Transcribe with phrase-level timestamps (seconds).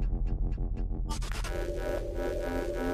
[0.00, 0.24] Thank
[2.74, 2.89] you.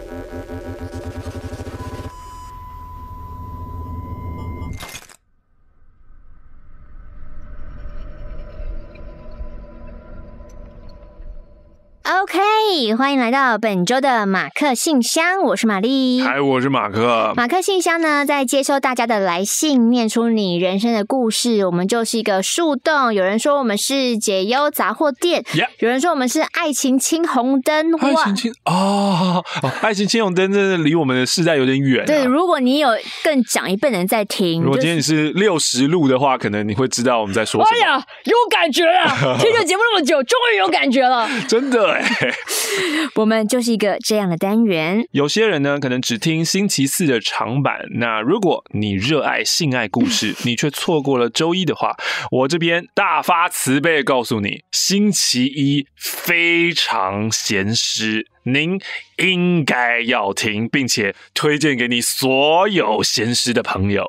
[12.97, 16.21] 欢迎来到本周的马克信箱，我是玛丽。
[16.21, 17.33] 嗨，我是马克。
[17.37, 21.65] 马克信箱呢，在接收大家的来信，念出你人生的故事。
[21.65, 23.15] 我们就是一个树洞。
[23.15, 25.69] 有人说我们是解忧杂货店，Yeah.
[25.79, 27.95] 有人说我们是爱情青红灯。
[27.99, 29.41] 爱情青啊，
[29.81, 32.07] 爱情青红灯真的离我们的世代有点远啊。
[32.07, 32.91] 对，如果你有
[33.23, 37.77] 更长一辈的人在听，如果今天你是六十路的话，可能你会知道我们在说什么。
[37.81, 39.39] 哎呀，有感觉了！
[39.39, 41.97] 听这节目那么久，终于有感觉了， 真的。
[43.17, 45.07] 我们就是一个这样的单元。
[45.13, 47.81] 有些人呢，可能只听星期四的长版。
[47.99, 51.97] 那如果你热爱性爱故事， 你却错过了周一的话，
[52.31, 58.79] 我这边大发慈悲告诉你，星期一非常闲湿，您
[59.19, 64.07] 应该要听，并且推荐给你所有闲时的朋友。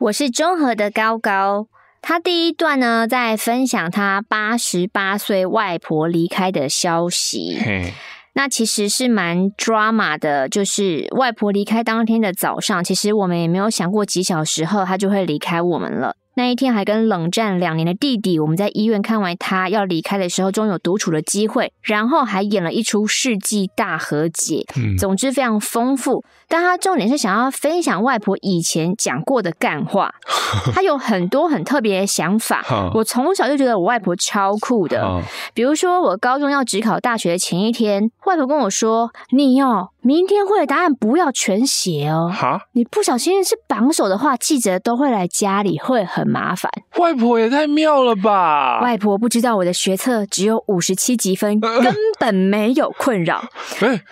[0.00, 1.66] 我是中和的高高。
[2.02, 7.58] 他第一段呢，在分享他八十八岁外婆离开的消息。
[7.60, 7.92] 嘿
[8.32, 16.14] 那其实是蛮 drama 的，就是外婆离开当天的早上，其实我们也没有想过几小时后，她就会离开我们了。
[16.34, 24.64] 那一天还跟冷战两年的弟弟，我们在医院看完他要离开的时候，终有独处的机会，然后还演了一出世纪大和解。
[24.76, 26.24] 嗯，总之非常丰富。
[26.48, 30.12] 但他重点是想要分享外婆以前讲过的干话，
[30.74, 32.64] 他有很多很特别的想法。
[32.94, 35.22] 我从小就觉得我外婆超酷的，
[35.54, 48.80] 比如说我高中要只考大学的前一天，外婆跟我说：“你哦，明天会的答案不要全写哦，哈，你不小心是榜首的话，记者都会来家里，会很麻烦。”外婆也太妙了吧！
[48.80, 53.44] 外婆不知道我的学测只有五十七级分，根本没有困扰。
[53.80, 54.02] 欸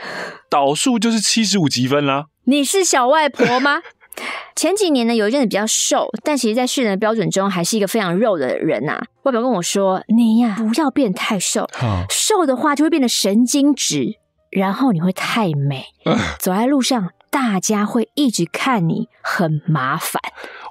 [0.50, 2.27] 导数就是七十五级分啦。
[2.44, 3.83] 你是小外婆吗？
[4.56, 9.03] 前几年呢，有一阵子比较瘦，但其实，在世人的标准中，还是一个非常肉的人呐、啊。
[9.22, 14.19] 外婆跟我说：“你呀，不要变太瘦，哦、瘦的话就会变得神经质，
[14.50, 20.20] 然后你会太美，呃、走在路上大家会一直看你，很麻烦。”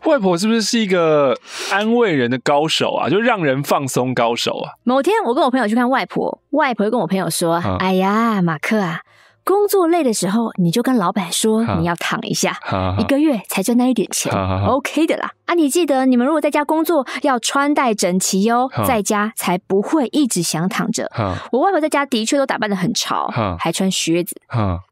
[0.05, 1.35] 外婆是不是是一个
[1.71, 3.09] 安慰人的高手啊？
[3.09, 4.73] 就让人放松高手啊？
[4.83, 9.01] 某天我跟我朋友去看外婆，外婆就跟我朋友说：“哦、哎呀，马克啊。”
[9.43, 12.59] 工作累的时候，你就跟老板说你要躺一下，
[12.99, 15.31] 一个月才赚那一点钱，OK 的啦。
[15.47, 21.11] 啊，你记得你们如果在家工作要穿戴整齐哦，在家才不会一直想躺着。
[21.51, 23.27] 我外婆在家的确都打扮的很潮，
[23.59, 24.35] 还穿靴子。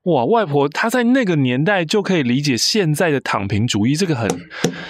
[0.04, 4.30] 哇，外婆她在那个年代就可以理解现在的躺平主义，这个很，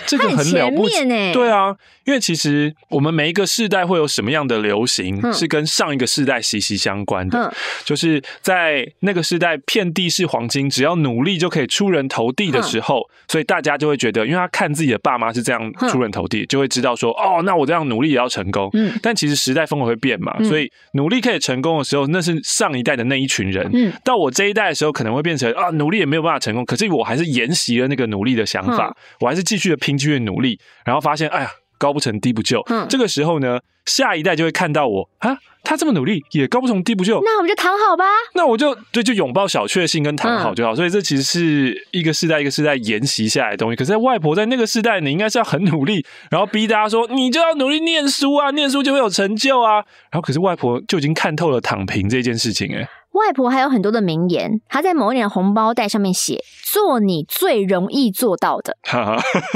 [0.05, 1.05] 这个很了不起。
[1.33, 7.53] 对啊，因为其实我们每一个世代会有什么样的流行，是跟上一个世代息息相关的。
[7.83, 9.55] 就是在那个世代。
[9.65, 15.54] 遍地是黄金，只要努力就可以出人头地的时候，所以大家就会觉得，因为他看自己的爸妈是这样
[15.89, 18.69] 出人头地，就会知道说，哦，那我这样努力也要成功。
[18.73, 23.69] 嗯，但其实时代风格会变嘛，所以努力可以成功的时候，那是上一代的那一群人。
[23.73, 31.49] 嗯，到我这一代的时候，可能会变成啊，努力也没有办法成功，可是我还是沿袭了那个努力的想法，我还是继续的拼，继续努力，然后发现，哎呀。
[31.77, 38.05] 高不成低不就，嗯，这个时候呢，下一代就会看到我啊，他这么努力，也高不成低不就，那我们就躺好吧。
[38.33, 40.73] 那我就对，就拥抱小确幸跟躺好就好。
[40.73, 43.75] 嗯、所以这其实是一个世代一个世代沿袭下来的东西。
[43.75, 49.75] 可是，在外婆在那个世代，你应该是要很努力，然后逼大家说，你就要努力念书啊，念书就会有成就啊。
[50.11, 58.77] 然后，可是外婆就已经看透了躺平这件事情，哎，外婆还有很多的名言，她在某一年的红包袋上面写：“做你最容易做到的，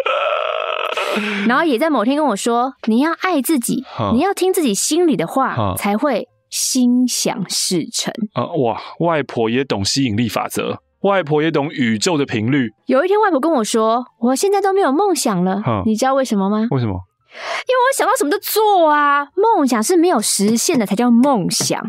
[1.48, 8.82] 然后也在某天跟我说：“你要爱自己，哈你要听自己心里的话，才会心想事成。”啊，哇！
[9.00, 12.70] 外婆也懂吸引力法则，外婆也懂宇宙的频率。
[12.88, 16.68] 有一天，外婆跟我说：“我现在都没有梦想了，哈你知道为什么吗？
[16.72, 16.94] 为什么？
[17.68, 19.28] 因为我想到什么就做啊！
[19.36, 21.80] 梦想是没有实现的才叫梦想。”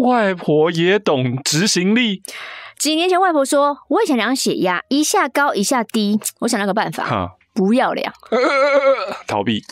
[0.00, 2.22] 外婆也懂执行力。
[2.78, 8.12] 几年前，外婆说：“我以前量血压，一下高一下低，我想了个办法。”不要量，
[9.26, 9.62] 逃避。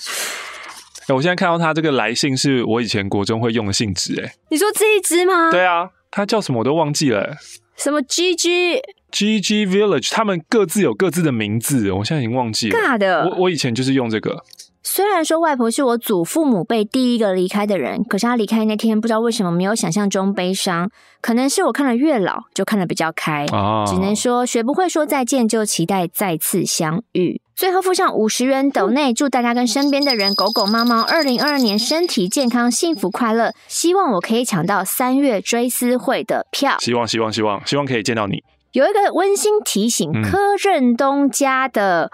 [1.14, 4.20] 我现在看到他这个来信，是我以前国中会用的信纸。
[4.20, 5.50] 哎，你说这一支吗？
[5.50, 7.36] 对啊，他叫什么我都忘记了。
[7.76, 8.82] 什么 GG
[9.12, 12.78] GG Village，他们各自有各自的名字，我现在已经忘记了。
[12.78, 14.44] 尬的，我我以前就是用这个。
[14.82, 20.90] 虽然说外婆是我祖父母辈第一个离开的人，可是她离开那天，不知道为什么没有想象中悲伤。
[21.20, 23.44] 可能是我看了越老，就看得比较开。
[23.52, 27.40] 哦，只能说学不会说再见，就期待再次相遇。
[27.56, 33.52] 最后附上五十元斗内，祝大家跟身边的人、狗狗、猫猫，二零二二年身体健康、幸福快乐。
[33.66, 36.76] 希望我可以抢到三月追思会的票。
[36.78, 38.44] 希望希望希望希望可以见到你。
[38.72, 42.12] 有一个温馨提醒：嗯、柯震东家的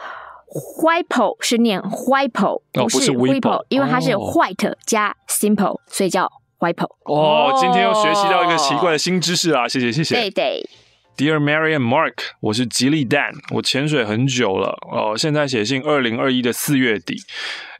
[0.54, 6.30] White 是念 White，不是 Whipple，因为它是 White 加 Simple，所以叫
[6.60, 6.86] White。
[7.04, 9.66] 哦，今天又学习到一个奇怪的新知识啊！
[9.66, 10.14] 谢谢谢谢。
[10.14, 10.68] 对对。
[11.16, 17.16] Dear Mary and Mark，我是吉利蛋，我潜水很久了哦，现在写信二零二一的四月底，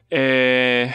[0.09, 0.93] 诶，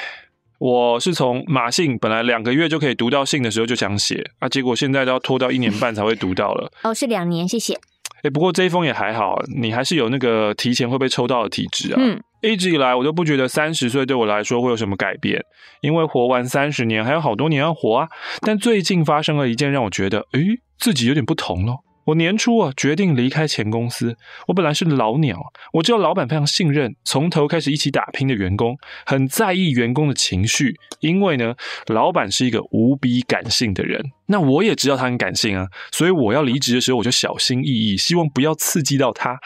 [0.58, 6.72] 我是从马信本来两个月就可以读到信的时候就想写啊，结果现在都要拖到一年半才会读到了。
[6.82, 7.78] 哦，是两年，谢谢。
[8.22, 12.00] 诶，不过这一封也还好，你还是有那个提前会被抽到的体质啊。
[12.00, 15.42] 嗯，一直以来我都不觉得三十岁对我来说会有什么改变，
[15.80, 18.08] 因为活完三十年还有好多年要活啊。
[18.42, 21.76] 但最近发生了一件让我觉得，诶，自己有点不同了。
[22.04, 24.16] 我年初啊决定离开前公司。
[24.48, 25.38] 我本来是老鸟，
[25.74, 28.76] 我知道老板非常信任从头开始一起打拼的员工，
[29.06, 30.74] 很在意员工的情绪。
[31.00, 31.54] 因为呢，
[31.86, 34.02] 老板是一个无比感性的人。
[34.26, 39.38] 那我也知道他很感性啊，所以我要离职的时候我就小心翼翼，希望不要刺激到他。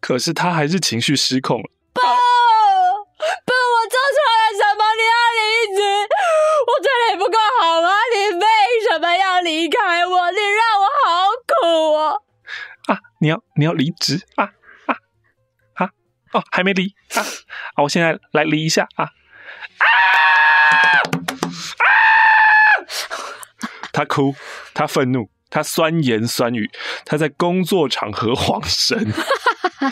[0.00, 1.70] 可是他还是情绪失控了。
[12.86, 14.44] 啊，你要你要离职啊
[14.86, 14.96] 啊
[15.74, 15.90] 啊！
[16.32, 17.22] 哦，还没离啊
[17.74, 17.82] 啊！
[17.82, 19.84] 我现在来离一下啊啊
[20.70, 21.02] 啊！
[23.92, 24.34] 他哭，
[24.74, 26.70] 他愤怒，他酸言酸语，
[27.06, 29.12] 他在工作场合晃神，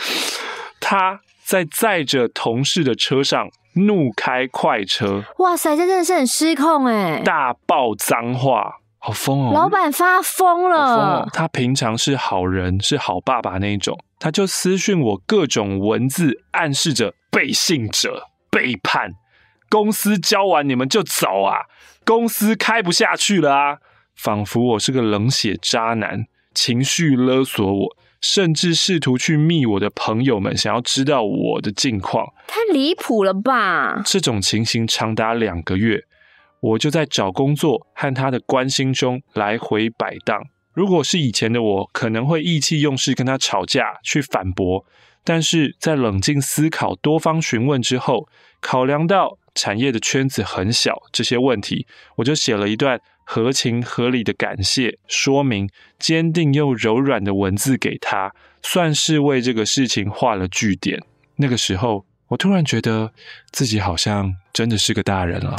[0.81, 5.25] 他在载着同事的车上怒开快车。
[5.39, 7.23] 哇塞，这真的是很失控哎！
[7.25, 8.82] 大爆脏话。
[9.05, 9.53] 好疯哦！
[9.53, 11.29] 老板发疯了。
[11.33, 19.15] 他平常是好人，是好爸爸那一种，他就私讯我各种文字，暗示着背信者、背叛。
[19.69, 21.67] 公司交完你们就走啊？
[22.05, 23.79] 公司开不下去了啊？
[24.15, 32.33] 仿佛我是个冷血渣男，情绪勒索我，甚至试图去密我的朋友们，想要知道我的近况。
[32.47, 34.01] 太离谱了吧？
[34.05, 36.05] 这种情形长达两个月。
[36.63, 40.41] 我就在找工作和他的关心中来回摆荡。
[40.73, 44.87] 如果是以前的我，可能会意气用事跟他吵架去反驳，
[45.25, 48.29] 但是在冷静思考、多方询问之后，
[48.61, 51.87] 考量到产业的圈子很小，这些问题，
[52.17, 55.69] 我就写了一段合情合理的感谢说明，
[55.99, 58.33] 坚定又柔软的文字给他，
[58.63, 61.03] 算是为这个事情画了句点。
[61.37, 63.13] 那个时候，我突然觉得
[63.51, 65.57] 自己好像真的是个大人了。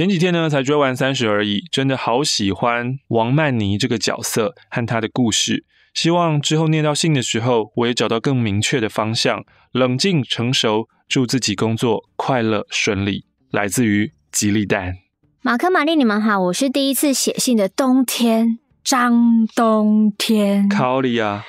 [0.00, 5.66] 前几天呢，才追完三十而已，真的好喜欢王曼妮这个角色和她的故事。
[5.92, 13.26] 希望之后念到信的时候，我也找到更明确的方向，冷静成熟，祝自己工作快乐顺利。
[13.50, 14.94] 来自于吉利蛋，
[15.42, 20.66] 马克、玛丽，你们好，我是第一次写信的冬天，张冬天。
[20.66, 21.44] 考里啊，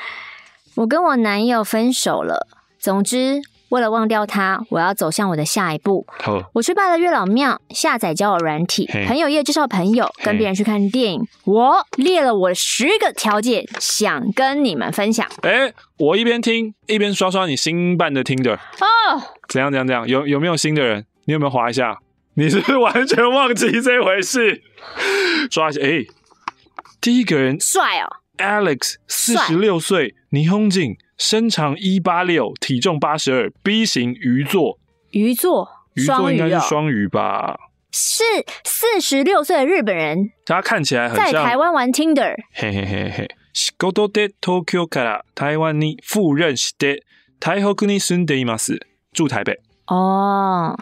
[0.75, 2.49] 我跟我男友分手了。
[2.77, 3.41] 总之。
[3.71, 6.05] 为了忘掉他，我要走向我的下一步。
[6.19, 11.25] 好，我去拜了月老庙，下载交友软体，朋友页介绍朋友，跟别人去看电影。
[11.45, 15.25] 我列了我十个条件，想跟你们分享。
[15.43, 20.05] 哎，我一边听一边刷刷你新办的 Tinder 哦，怎样怎样怎样？
[20.05, 21.05] 有有没有新的人？
[21.23, 21.99] 你有没有滑一下？
[22.33, 24.61] 你是不是完全忘记这回事？
[25.49, 26.03] 刷一下，哎，
[26.99, 30.97] 第一个人帅哦，Alex，四十六岁，霓虹镜。
[31.20, 34.78] 身长一八六，体重八十二，B 型鱼座。
[35.10, 37.56] 鱼座，鱼座应该是双鱼吧？
[37.92, 38.22] 是
[38.64, 40.30] 四十六岁的日本人。
[40.44, 42.34] 他看起来很像在台湾玩 Tinder。
[42.52, 43.28] 嘿嘿嘿嘿。
[43.54, 47.02] 仕事で东京から台湾に赴任して、
[47.40, 48.80] 台北に住んでいます。
[49.14, 49.60] 住台北。
[49.86, 50.76] 哦。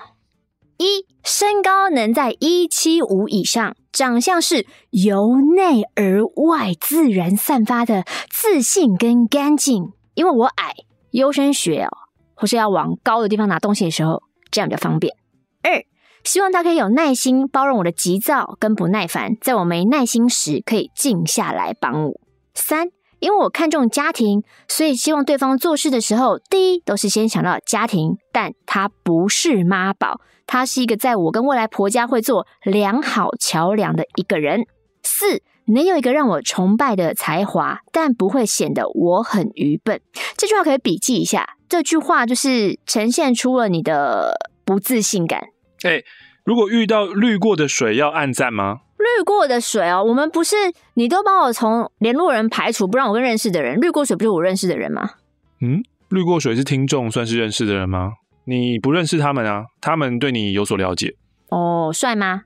[0.78, 9.92] 一，身高能在一七五以上，长相是由内而外自然散发的自信跟干净。
[10.19, 10.75] 因为我矮，
[11.11, 11.89] 优生学哦，
[12.35, 14.21] 或是要往高的地方拿东西的时候，
[14.51, 15.15] 这样比较方便。
[15.63, 15.81] 二，
[16.25, 22.19] 希望他可以有耐心，包容我的急躁跟不耐烦，在我没耐心时可以静下来帮我。
[22.53, 34.65] 三，因为我看重家庭，所以希望对方做事的时候，第一都是先想到家庭，但他不是妈宝，他是一个在我跟未来婆家会做良好桥梁的一个人。
[35.01, 35.41] 四。
[35.73, 40.01] 能有一个让我崇拜的才华，但不会显得我很愚笨。
[40.37, 41.55] 这句话可以笔记一下。
[41.67, 44.35] 这句话就是呈现出了你的
[44.65, 45.39] 不自信感。
[45.83, 46.05] 哎、欸，
[46.43, 48.79] 如果遇到滤过的水，要按赞吗？
[48.97, 50.55] 滤过的水哦，我们不是
[50.95, 55.11] 你都帮我从联络人排除，不让我跟认识的人滤过水，不是我认识的人吗？
[55.61, 58.13] 嗯，滤过水是听众，算是认识的人吗？
[58.45, 59.65] 你不认识他们啊？
[59.79, 61.15] 他们对你有所了解
[61.49, 61.91] 哦？
[61.93, 62.43] 帅吗？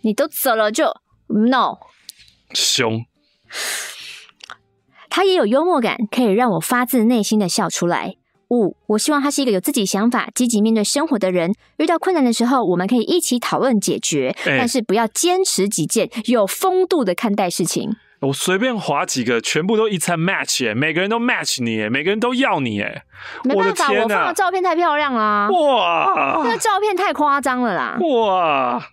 [0.00, 0.86] 你都走了就
[1.28, 1.78] no
[2.52, 3.04] 凶。
[5.08, 8.16] 他也有幽默感，可以让我发自内心的笑出来。
[8.48, 11.52] 五，我希望他是一个有自己想法、积极面对生活的人。
[11.78, 17.96] 遇到困难的时候，我们可以一起讨论解决，欸、但是不要坚持己见，有风度的看待事情。
[18.20, 23.04] 我随便划几个，全部都一餐 match 哎，每个人都 match 你哎，每个人都要你哎。
[23.44, 25.48] 没办法，我，放的照片太漂亮啦！
[25.50, 27.98] 哇，那个照片太夸张了啦！
[28.00, 28.86] 哇。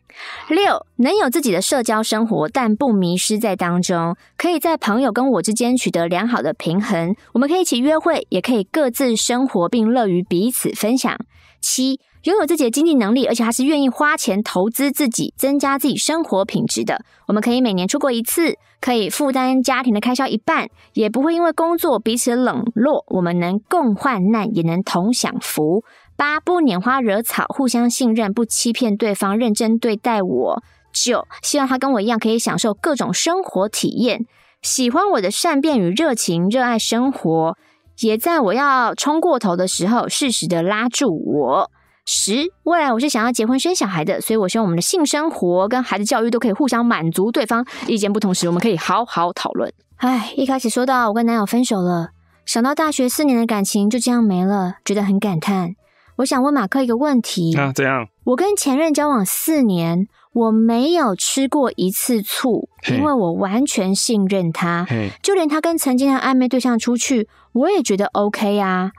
[0.49, 7.15] 六，能有自己的社交生活，但不迷失在当中，可以在朋友跟我之间取得良好的平衡。
[7.33, 11.17] 我们可以一起约会，也可以各自生活，并乐于彼此分享。
[11.61, 11.99] 七。
[12.23, 17.03] 拥有自己的经济能力，而且还是愿意花钱投资自己，增加自己生活品质的。
[17.27, 23.03] 我们可以每年出国一次，可以负担家庭的开销一半，也不会因为工作彼此冷落。
[23.07, 25.83] 我们能共患难，也能同享福。
[26.15, 30.63] 八，不拈花惹草，互相信任，不欺骗对方，认真对待我。
[30.93, 34.25] 九，希望他跟我一样，可以享受各种生活体验，
[34.61, 37.57] 喜欢我的善变与热情，热爱生活，
[37.99, 41.71] 也在我要冲过头的时候，适时的拉住我。
[42.05, 47.65] 十，未来我是想要结婚生小孩的，所以我希望我们的性生活跟孩子教育都可以互相满足对方。
[47.87, 49.71] 意见不同时，我们可以好好讨论。
[49.97, 52.09] 唉，一开始说到我跟男友分手了，
[52.45, 55.75] 想到大学四年的感情就这样没了，觉得很感叹。
[56.17, 58.07] 我想问马克一个问题啊，怎样？
[58.25, 64.85] 我跟前任交往四年，我没有吃过一次醋，因为我完全信任他，
[65.21, 67.29] 就连他跟曾经的暧昧对象出去。
[67.53, 68.91] 我也觉得 OK 啊，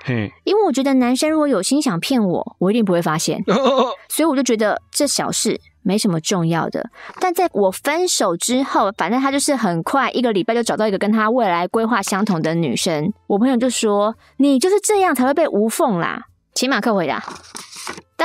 [0.45, 3.43] 因为我觉得男生如果有心想骗我，我一定不会发现，
[4.09, 6.89] 所以我就觉得这小事没什么重要的。
[7.19, 13.13] 但在我分手之后，反正他就是很快一个礼拜就找到一个跟他未来规划相同的女生。
[13.27, 16.23] 我朋友就说：“你就是这样才会被无缝啦。”
[16.55, 17.21] 请马克回答。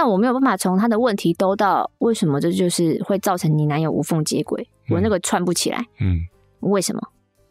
[0.01, 5.85] 但我没有办法从他的问题兜到为什么这就是会造成你男友无缝接轨，我那个串不起来。
[5.99, 6.21] 嗯，
[6.61, 7.01] 为什么？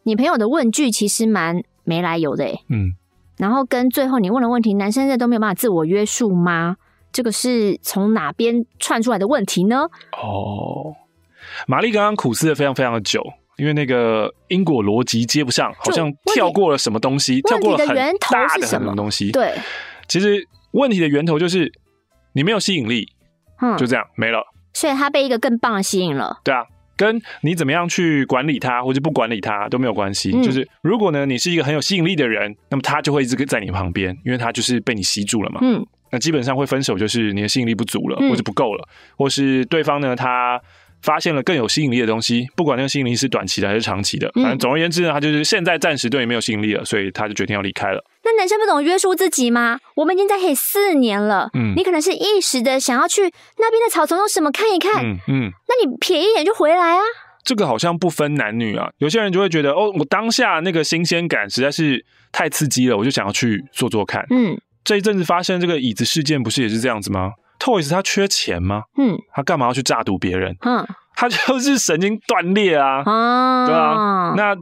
[0.01, 1.61] 你朋友的问句其实蛮。
[1.85, 2.93] 没来由的诶，嗯，
[3.37, 6.75] 然后跟最后你问的问题，男生这都没有办法自我约束吗？
[7.11, 9.87] 这个是从哪边串出来的问题呢？
[10.11, 10.93] 哦，
[11.65, 13.23] 玛丽刚刚苦思了非常非常的久，
[13.57, 17.95] 因为那个因果逻辑接不上，好像跳过了什么东西，跳过了很
[18.29, 19.31] 大的什么东西。
[19.31, 19.55] 对，
[20.07, 21.71] 其实问题的源头就是
[22.39, 23.05] 你没有吸引力，
[23.59, 24.41] 嗯，就这样没了，
[24.73, 26.39] 所以他被一个更棒的吸引了。
[26.45, 26.63] 对啊。
[26.95, 30.31] 跟你怎么样去管理他，或者不管理他都没有关系。
[30.33, 35.59] 嗯、就是如果呢，你是一个很有吸引力的人，那么他就会一直在你旁边，因为他就是被你吸住了嘛。
[35.61, 38.85] 嗯，那基本上会分手，就是你的吸引力不足了，或者不够了，
[39.17, 40.61] 或是对方呢，他。
[41.01, 48.03] 发现了更有吸引力的东西，不管那个吸引力是短期的还是长期的，反正总而言之呢，他就是现在暂时对你没有吸引力了，所以他就决定要离开了。
[48.23, 49.79] 那男生不懂约束自己吗？
[49.95, 53.21] 我们已经在一起四年了，嗯，你可能是一时的想要去
[53.57, 57.01] 那边的草丛有什么看一看，嗯嗯，那你瞥一眼就回来啊。
[57.43, 64.23] 这个好像不分男女啊，有些人就会觉得哦，我当下那个新鲜感实在是太刺激了，我就想要去做做看。
[64.29, 68.83] 嗯，这一阵子发生这个椅子事件，不是也是这样子吗？Toys 他缺钱吗？
[68.97, 70.55] 嗯，他干嘛要去诈赌别人？
[70.65, 70.85] 嗯，
[71.15, 73.03] 他就是神经断裂啊！
[73.05, 74.55] 啊，对啊，那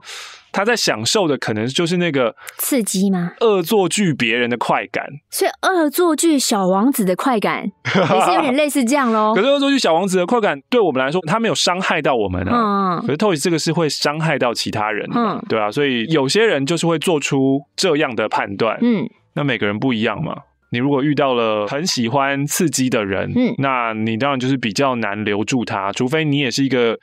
[0.51, 3.33] 他在享受的可能就是那个刺激吗？
[3.41, 9.35] 恶作剧别人的快感，所以恶作剧小王子的快感 也是有点类似这样喽。
[9.35, 12.97] 可是恶作剧小王子的快感对我们来说，他没有伤害到我们啊。
[12.97, 18.79] 嗯，可是 Toys 这个是会伤害到其他人的，嗯，对啊，所以有些人就是会做出这样的判断。
[18.81, 20.35] 嗯，那每个人不一样嘛。
[20.69, 26.99] 你如果遇到了很喜欢刺激的人，嗯，那你当然就是比较难留住他，除非你也是一个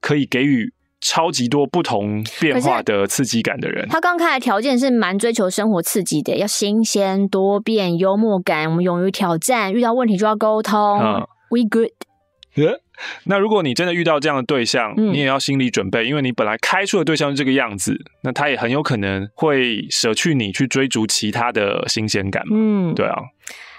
[0.00, 3.88] 可以给予超级多不同变化的刺激感的人。
[3.88, 10.98] 他刚开的条件是蛮追求生活刺激的，要新鲜、多变、幽默感，我们勇于挑战，遇到问题就要沟通。
[11.00, 11.90] 嗯，We good。
[13.24, 22.56] 那如果你真的遇到这样的对象，嗯、你也要心理准备，因为你本来开出的对象是这个样子，那他也很有可能会舍去你去追逐其他的新鲜感嘛。
[22.56, 23.16] 嗯，对啊。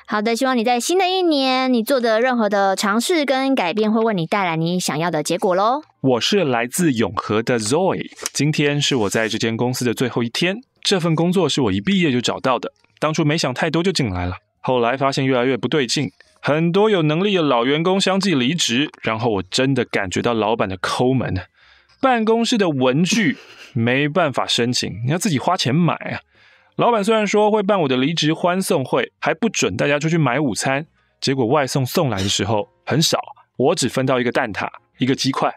[0.07, 5.83] 好的，希望你在新的一年，你做的任何的尝试跟改变，会为你带来你想要的结果喽。
[6.01, 10.61] 我是来自永和的 Zoe，今天是我在这间公司的最后一天。
[10.81, 16.11] 这份工作是我一毕业就找到的，当初没想太多就进来了，后来发现越来越不对劲。
[16.41, 21.35] 很多有能力的老员工相继离职，然后我真的感觉到老板的抠门。
[22.01, 23.37] 办公室的文具
[23.73, 26.19] 没办法申请，你要自己花钱买啊。
[26.77, 30.87] 老板虽然说会办我的离职欢送会，还不准大家出去买午餐，
[31.19, 33.19] 结果外送送来的时候很少，
[33.57, 34.67] 我只分到一个蛋挞，
[34.97, 35.53] 一个鸡块。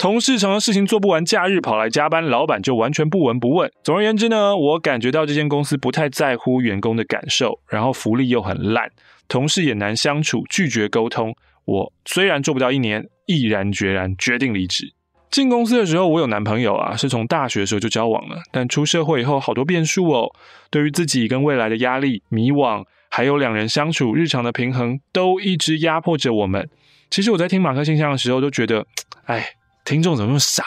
[0.00, 3.70] 同事常常事情做不完，假日跑来加班，老板就完全不闻不问。
[3.84, 8.90] 总而言之呢，我感觉到这间公司不太在乎员工的感受，然后福利又很烂，
[9.28, 11.36] 同事也难相处，拒绝沟通。
[11.66, 14.94] 我虽然做不到一年，毅然决然决定离职。
[15.30, 18.38] 进公司的时候，我有男朋友啊，是从大学的时候就交往了。
[18.50, 20.32] 但出社会以后，好多变数哦。
[20.70, 26.70] 对于自己跟未来的压力、迷惘，还有两人相处日常的平衡，都一直压迫着我们。
[27.10, 28.86] 其实我在听马克信箱的时候，都觉得，
[29.26, 29.44] 哎，
[29.84, 30.64] 听众怎么那么傻？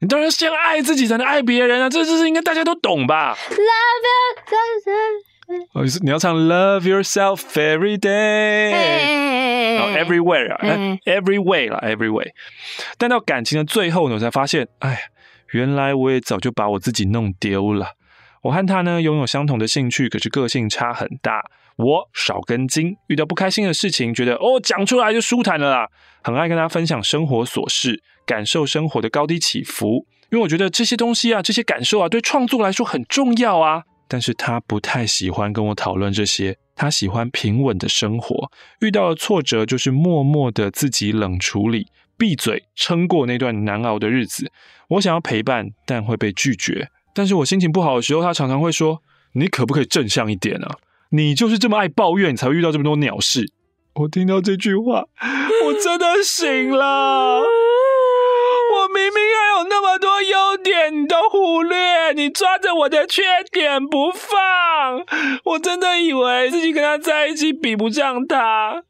[0.00, 1.88] 你当然先爱自己，才能爱别人啊！
[1.88, 3.56] 这这是应该大家都懂吧？Love
[4.50, 8.72] yourself，哦，你要唱 Love yourself every day。
[8.72, 9.26] Hey.
[9.96, 12.34] Everywhere 啊，every way 啦，every way。
[12.98, 15.10] 但到感情的最后呢，我才发现，哎，
[15.52, 17.92] 原来我也早就把我自己弄丢了。
[18.42, 21.42] 我和他呢，拥有相同的兴趣，可是个性差很大。
[21.76, 25.88] 我少根筋，遇到不开心的事情，觉得哦，讲出来就舒坦了啦。
[26.22, 33.84] 很爱跟他分享生活琐事，感受生活的高低起伏，因为我觉得这些东西啊，这些感受啊，对创作来说很重要啊。
[34.08, 36.58] 但是他不太喜欢跟我讨论这些。
[36.78, 41.86] 他喜欢平稳的生活，遇到了挫折就是默默的自己冷处理，
[42.18, 44.52] 闭嘴撑过那段难熬的日子。
[44.88, 46.90] 我想要陪伴，但会被拒绝。
[47.14, 49.00] 但是我心情不好的时候，他常常会说
[49.32, 50.76] ：“你可不可以正向一点啊？
[51.12, 53.50] 你就是这么爱抱怨，你才会遇到这么多鸟事。”
[54.00, 55.04] 我听到这句话，
[55.64, 57.40] 我真的醒了。
[58.74, 61.16] 我明明还有那么多优点，你都
[61.68, 65.04] 略，你抓着我的缺点不放。
[65.44, 68.82] 我真的以为自己跟他在一起比不上他。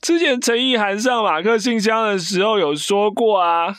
[0.00, 3.72] 之前陈意涵上马克信箱的时候有说过啊，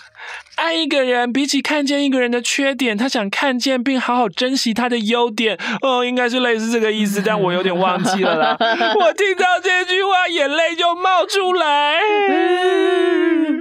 [0.55, 5.57] 爱一个人比起看见一个人的缺点，他想看见并好好珍惜他的优点。
[5.81, 8.57] 哦，应该是类似这个意思， 但我有点忘记了啦。
[8.59, 11.99] 我听到这句话，眼泪就冒出来。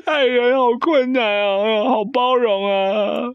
[0.05, 3.31] 爱人好困难啊，好包容啊！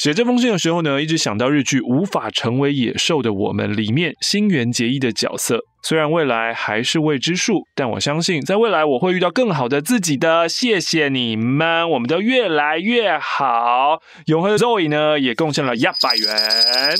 [0.00, 5.66] 写这封信的时候呢，一直想到日剧《无法成为野兽的我们》里面新垣结衣的角色。
[5.82, 10.48] 虽然未来还是未知数，但我相信在未来我会遇到更好的自己的。
[10.48, 14.00] 谢谢你们，我们都越来越好。
[14.24, 16.96] 永恒的 Zoe 呢，也贡献了一百元。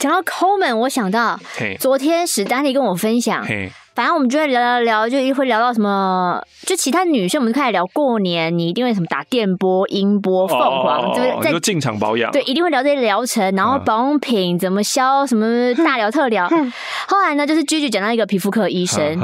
[0.00, 1.38] 讲到抠门，我想到.
[1.78, 3.46] 昨天史丹利跟我分享。
[3.46, 3.70] Hey.
[3.98, 16.48] 反正我们就会聊聊聊，就一会聊到什么，就其他女生，我们就开始聊过年，你一定会什么打电波、音波、凤凰，就是在进场保养，对，一定会聊这些疗程，然后保养品怎么消，什么大聊特聊。
[17.08, 19.20] 后来呢，就是 Gigi 讲到一个皮肤科医生，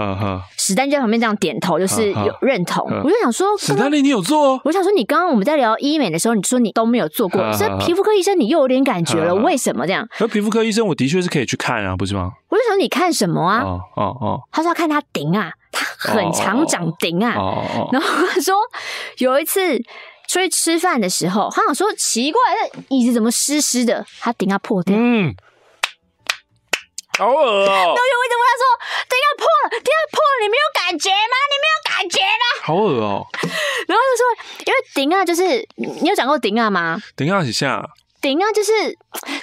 [0.59, 2.85] 史丹就在旁边这样点头，就是有认同。
[3.05, 4.61] 我就想说，史丹利你有做？
[4.65, 10.05] 我想说，你刚刚我们在聊医美的时候，你说你都没有做过，所以皮肤科医生你又有点感觉了，为什么这样？
[10.19, 12.33] 而皮肤科医生，我的确是可以去看啊，不是吗？
[12.55, 13.65] 我就想你看什么啊？
[13.65, 17.35] 哦哦哦，他说要看他顶啊，他很常长顶啊。
[17.37, 18.55] 哦哦，然后他说
[19.19, 19.77] 有一次
[20.29, 22.41] 出去吃饭的时候，他想说奇怪，
[22.73, 24.07] 那椅子怎么湿湿的？
[24.21, 24.95] 他顶啊破掉。
[24.97, 25.35] 嗯，
[27.19, 27.67] 好恶哦。
[27.67, 28.65] 然后有一次问他说
[29.11, 31.35] 顶啊破了，顶啊破了，你没有感觉吗？
[31.51, 32.63] 你没有感觉吗？
[32.63, 33.27] 好恶哦。
[33.89, 37.01] 然后就说，因为顶啊就是你有讲过顶啊吗？
[37.17, 37.85] 顶啊几下？
[38.25, 38.73] 顶啊，就是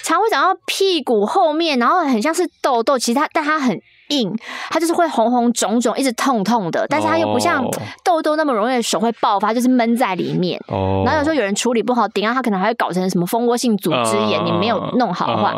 [0.02, 2.98] 常会长到屁股后面，然后很像是痘痘。
[2.98, 4.36] 其实它，但它很硬，
[4.72, 6.88] 它就是会红红肿肿，一直痛痛的。
[6.90, 7.64] 但是它又不像
[8.04, 10.60] 痘痘那么容易手会爆发，就是闷在里面。
[10.68, 11.04] 哦。
[11.06, 14.44] 然后有时候有人处理不好，顶啊，它可能还会搞成什么蜂窝性组织炎。
[14.44, 15.54] 你没有弄好的话。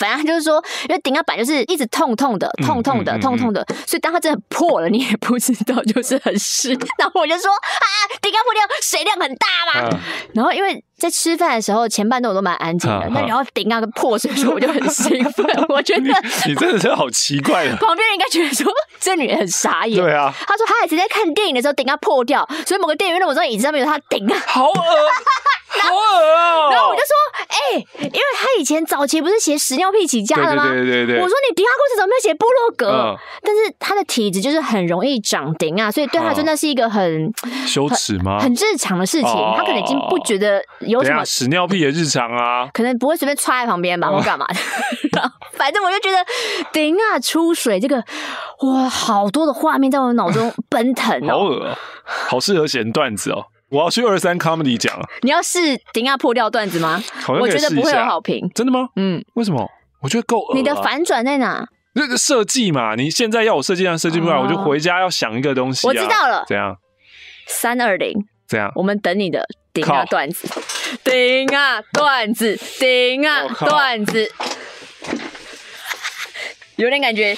[0.00, 6.70] 反正就是说，因为顶压板就是一直痛痛的，痛痛的，痛痛的，所以当它真的破了，你也不知道， 就是很湿。
[6.98, 7.86] 然后我就说啊，
[8.22, 10.00] 顶压破掉，水量很大嘛。
[10.34, 15.46] 然后因为在吃饭的时候，前半段我都蛮安静的，那然后顶压个破水的时候，我就很兴奋。
[15.68, 16.00] 我觉得
[16.46, 17.76] 你真的是好奇怪的。
[17.76, 20.02] 旁边人应该觉得说这女人很傻眼。
[20.02, 20.32] 对啊。
[20.46, 24.36] 他说他也是在看电影的时候顶到破掉，所以某个电影院的我说椅子上面有他顶啊。
[24.46, 24.74] 好恶。
[25.70, 26.68] 好恶哦！
[26.72, 27.14] 然后我就说，
[27.48, 30.68] 哎、欸，因为他以前早期不是写屎尿屁起家的吗？
[30.72, 31.20] 对对对。
[31.20, 32.90] 我说你迪哈故事怎么没有写部落格？
[32.90, 37.32] 嗯、但是他的体质就是很容易长顶啊，所以对他真的是一个很
[37.66, 38.38] 羞耻吗？
[38.40, 44.46] 很日常的事情，他可能已经不觉得有什么屎尿屁的日常啊，可能不会随便踹在旁边吧，或干嘛
[45.12, 45.32] 的。
[45.52, 46.18] 反正我就觉得
[46.72, 48.02] 顶啊出水这个，
[48.62, 53.44] 哇，好多的画面在我脑中奔腾、喔，好恶，好适合写段子哦。
[53.70, 55.06] 我要去二三 comedy 讲了。
[55.22, 55.58] 你要试
[55.92, 57.02] 顶下破掉段子吗？
[57.28, 58.50] 我觉得不会有好评。
[58.54, 58.88] 真的吗？
[58.96, 59.24] 嗯。
[59.34, 59.66] 为什么？
[60.02, 60.54] 我觉得够恶。
[60.54, 61.66] 你的反转在哪？
[61.94, 65.86] 那个设计嘛，你现在要我设计，但设计不来，我就回家要想一个东西。
[65.86, 66.44] 我知道了。
[66.48, 66.76] 怎样？
[67.46, 68.12] 三二零。
[68.48, 68.70] 怎样？
[68.74, 70.48] 我们等你的顶下段子。
[71.04, 74.30] 顶啊段子，顶啊段子。
[76.76, 77.36] 有点感觉，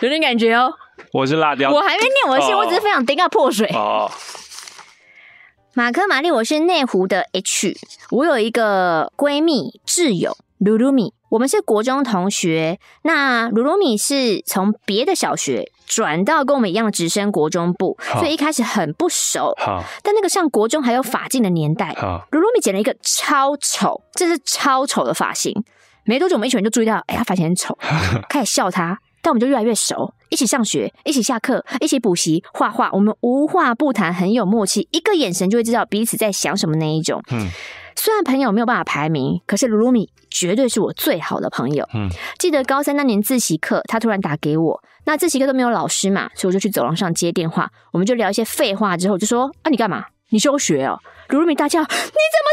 [0.00, 0.72] 有点感觉哦。
[1.12, 1.70] 我是辣椒。
[1.70, 3.66] 我还没念我的信，我只是非常顶下破水。
[3.74, 4.10] 哦。
[5.76, 7.76] 马克、玛丽，我是内湖的 H。
[8.12, 12.78] 我有一个闺蜜、挚友露露米，我们是国中同学。
[13.02, 19.52] 那露露米是从别的小学转到跟我们一样的直升国中部，所以一开始很不熟。
[20.04, 21.92] 但那个上国中还有发禁的年代，
[22.30, 25.64] 露露米剪了一个超丑，这是超丑的发型。
[26.04, 27.76] 没多久，我们一群人就注意到，哎，他发型很丑，
[28.30, 28.96] 开始笑他。
[29.24, 37.22] 但我们就越来越熟，一起上学，一起下课，一起补习、画画，我们无话不谈，很有默契，一个眼神就会知道彼此在想什么那一种。
[37.32, 37.48] 嗯，
[37.96, 41.88] 虽然朋友没有办法排名，可是噜噜米绝对是我最好的朋友。
[41.94, 50.04] 嗯，记得高三那年自习课，他突然打给我，那自习课都没有老师嘛，所以我就去走廊上接电话，我们就聊一些废话，之后就说啊，你干嘛？
[50.28, 51.00] 你休学哦？
[51.30, 52.04] 噜噜米大叫，你怎么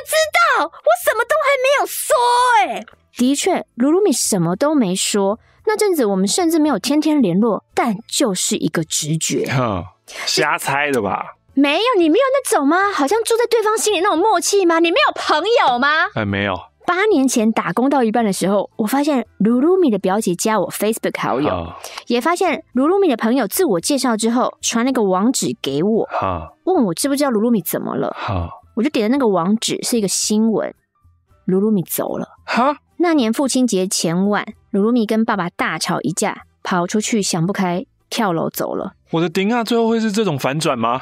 [0.07, 0.15] 知
[0.57, 0.63] 道？
[0.63, 2.15] 我什么都还没有说
[2.59, 2.85] 哎、欸。
[3.17, 5.37] 的确，噜噜米什么都没说。
[5.65, 9.83] 那阵子我们甚至没有天天联络，但就是一个直觉， 哼，
[10.25, 11.35] 瞎猜的吧？
[11.53, 12.91] 没有，你没有那种吗？
[12.91, 14.79] 好像住在对方心里那种默契吗？
[14.79, 15.87] 你没有朋友吗？
[16.15, 16.57] 哎，没有。
[16.87, 21.73] 八年前打工到一半的时候，我发现鲁鲁米的表姐加我 Facebook 好友，哦、
[22.07, 28.15] 也发现鲁鲁米的朋友自我介绍之后传了个网址给我，哦、问我知不知道鲁鲁米怎么了？
[28.27, 30.73] 哦、我就点了那个网址，是一个新闻，
[31.45, 32.27] 鲁鲁米走了。
[32.45, 32.75] 哈？
[33.01, 38.93] 那年父亲节前晚，鲁鲁米跟爸爸大吵一架，跑出去想不开，跳楼走了。
[39.09, 41.01] 我的顶啊，最后会是这种反转吗？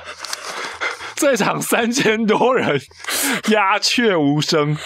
[1.18, 2.80] 在场三千多人，
[3.52, 4.78] 鸦雀无声。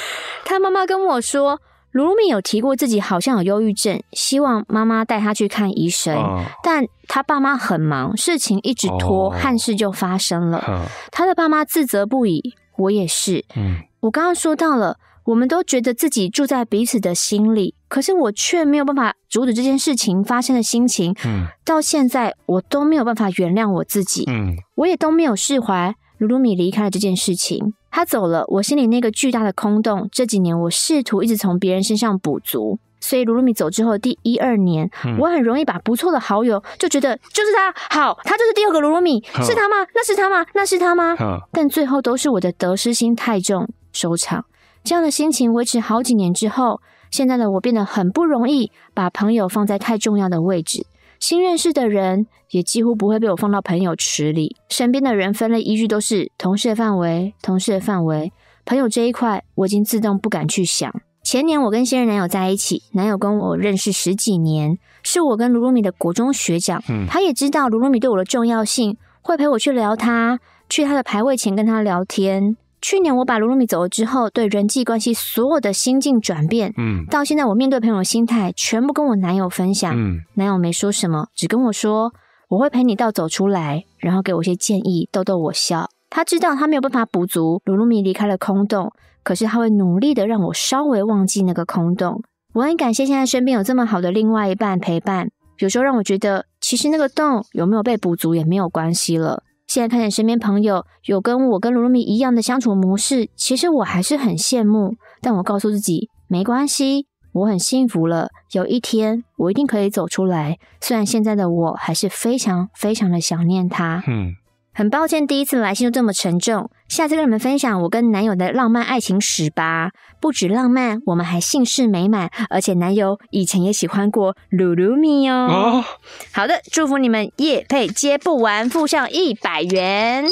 [0.44, 1.60] 他妈妈跟我说，
[1.92, 10.66] 鲁鲁米有提过自己好像有忧郁症，希望妈妈带他去看医生，嗯、但他爸妈很忙，事情一直拖，哦、憾事就发生了。
[10.68, 13.46] 嗯、他的爸妈自责不已，我也是。
[13.56, 14.98] 嗯，我刚刚说到了。
[15.26, 21.16] 我们都觉得自己住在彼此的心里，可是我却没有办法阻止这件事情发生的心情。
[21.26, 24.26] 嗯，到现在我都没有办法原谅我自己。
[24.28, 27.74] 嗯，我也都没有释怀噜噜米离开了这件事情。
[27.90, 32.80] 他走了，我心里那个巨大的空洞，这几年我试图一直从别人身上补足。
[33.00, 39.86] 所以噜噜米走之后第一二年，嗯、我很容易把不错的好友就觉得就是他好，他就是第二个噜噜米，是他吗？
[39.94, 40.46] 那是他吗？
[40.54, 41.16] 那是他吗？
[41.52, 44.46] 但最后都是我的得失心太重收场。
[44.84, 50.86] 这样的心情维持好几年之后，现在的我变得很不容易把朋友放在太重要的位置。
[51.20, 54.58] 新认识的人也几乎不会被我放到朋友池里。
[54.68, 58.34] 身边的人分类依据都是同事的范围，同事的范围。
[58.66, 60.94] 朋友这一块，我已经自动不敢去想。
[61.24, 66.84] 前年我跟现任男友在一起，男友跟我认识十几年，是我跟噜噜米的国中学长。
[66.90, 72.58] 嗯，他也知道噜噜米对我的重要性，会陪我去聊他，去他的排位前跟他聊天。
[72.84, 82.12] 去年我把鲁鲁米走了之后，对人际关系所有的心境转变，嗯，到现在我面对朋友的心态，全部跟我男友分享，嗯，男友没说什么，只跟我说
[82.50, 85.90] 我会陪你到走出来，然后给我一些建议，逗逗我笑。
[86.10, 88.92] 他知道他没有办法补足鲁鲁米离开了空洞，
[89.24, 92.22] 可是他会努力的让我稍微忘记那个空洞。
[92.54, 99.42] 我很感谢现在身边有这么好的另外一半陪伴，有时候让我觉得其实那个洞有没有被补足也没有关系了。
[99.74, 104.94] 现在看见身边朋友有跟我跟卢米一样的相处模式，其实我还是很羡慕。
[105.20, 108.30] 但我告诉自己，没关系，我很幸福了。
[108.52, 110.60] 有一天，我一定可以走出来。
[110.80, 114.04] 虽然现在的我还是非常非常的想念他。
[114.06, 114.36] 嗯。
[114.76, 116.70] 很抱歉，第一次来信就这么沉重。
[116.88, 119.92] 下次跟你们分享我跟男友的浪漫爱情史吧。
[120.20, 125.48] 不止浪漫，我们还姓氏美满，而且男友以前也喜欢过噜噜米哦。
[125.48, 125.86] 哦，
[126.32, 130.26] 好的，祝福你们夜配接不完，付上一百元。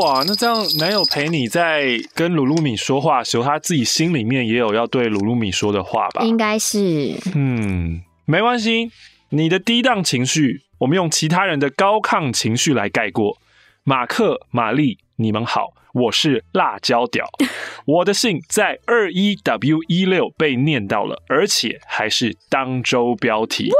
[0.00, 6.24] 哇，那这样男友陪你在跟鲁鲁米说话的时候，他自己心里面也有要对鲁鲁米说的话吧？
[6.24, 7.14] 应该是。
[7.34, 8.90] 嗯，没关系，
[9.28, 13.38] 你的低档情绪，我们用其他人的高亢情绪来盖过。
[13.86, 17.26] 马克、玛丽，你们好，我是辣椒屌。
[17.84, 23.70] 我的信在二一 W 一六被念到了，而且还是当周标题。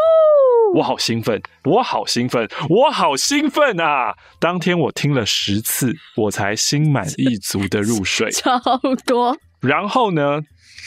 [0.75, 4.14] 我好兴奋，我好兴奋，我好兴奋啊！
[4.38, 8.29] 当天我听了十次，我才心满意足的入睡。
[8.37, 8.61] 超
[9.07, 9.35] 多。
[9.61, 10.43] 然后呢，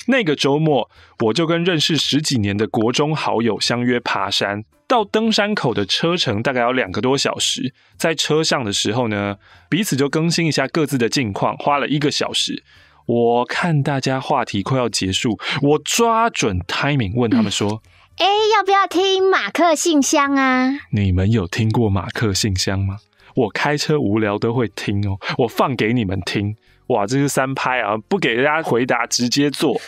[0.09, 0.91] 那个周末，
[1.25, 4.63] 我就跟认识十几年的国中好友相约爬山。
[4.87, 9.37] 到登山口的车程大概要两个多小时，在车上的时候呢，
[9.69, 12.63] 彼此就更新一下各自的近况，花了一个小时。
[13.05, 17.81] 我看大家话题快要结束，我抓准 timing 问他们说
[18.17, 22.99] ：“哎、嗯，要不要听马克信箱啊？”你们有听过马克信箱吗？
[23.35, 26.55] 我开车无聊都会听哦，我放给你们听。
[26.87, 27.97] 哇，这是三拍啊！
[28.07, 29.79] 不给大家回答，直接做。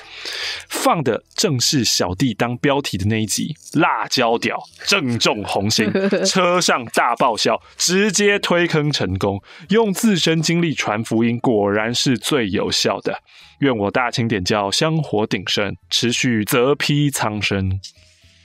[0.68, 5.90] 放的正是小弟当标题的那一集，辣椒屌，正中红心，
[6.28, 9.42] 车上大爆笑，直接推坑成功。
[9.70, 13.18] 用自身经历传福音，果然是最有效的。
[13.60, 17.80] 愿我大清点教香火鼎盛，持续泽披苍生。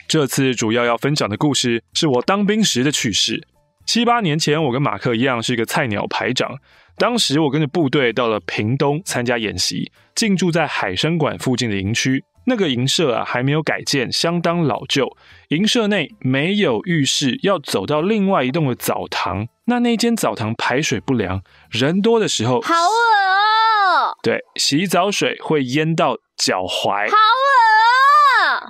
[0.06, 3.46] 这次主要要分享的故事，是我当兵时的趣事。
[3.86, 6.56] 七八年前，我跟马克一样是一个菜鸟排长。
[6.96, 12.24] 当时我跟着部队到了屏东参加演习，进驻在海生馆附近的营区。
[12.46, 15.16] 那个营舍啊还没有改建，相当老旧。
[15.48, 19.48] 营舍内没有浴室，要走到另外一栋的澡堂。
[19.64, 24.16] 那那间澡堂排水不良，人多的时候好恶哦。
[24.22, 27.08] 对，洗澡水会淹到脚踝。
[27.08, 27.73] 好恶。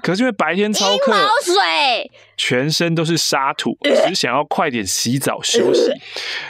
[0.03, 3.77] 可是因为白天操课，水全身都是沙土，
[4.07, 5.91] 只想要快点洗澡休息。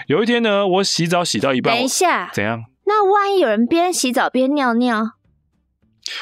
[0.07, 2.65] 有一天呢，我洗澡洗到一半，等一下，怎样？
[2.87, 5.13] 那万一有人边洗澡边尿尿，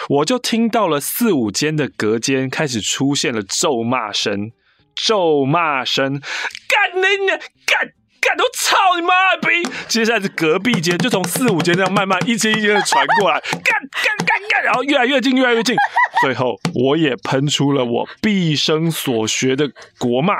[0.08, 4.52] 我就听到了四五间的隔间开始出现了咒骂声，
[4.94, 6.20] 咒骂声，
[6.68, 7.88] 干你娘，干！
[8.22, 9.68] 干都操你妈逼！
[9.88, 15.74] 接下来是隔壁间，就从四五间这样慢慢一间一间的传过来， 干干干干，然后越来越近，越来越近，
[16.22, 20.34] 最后我也喷出了我毕生所学的国骂。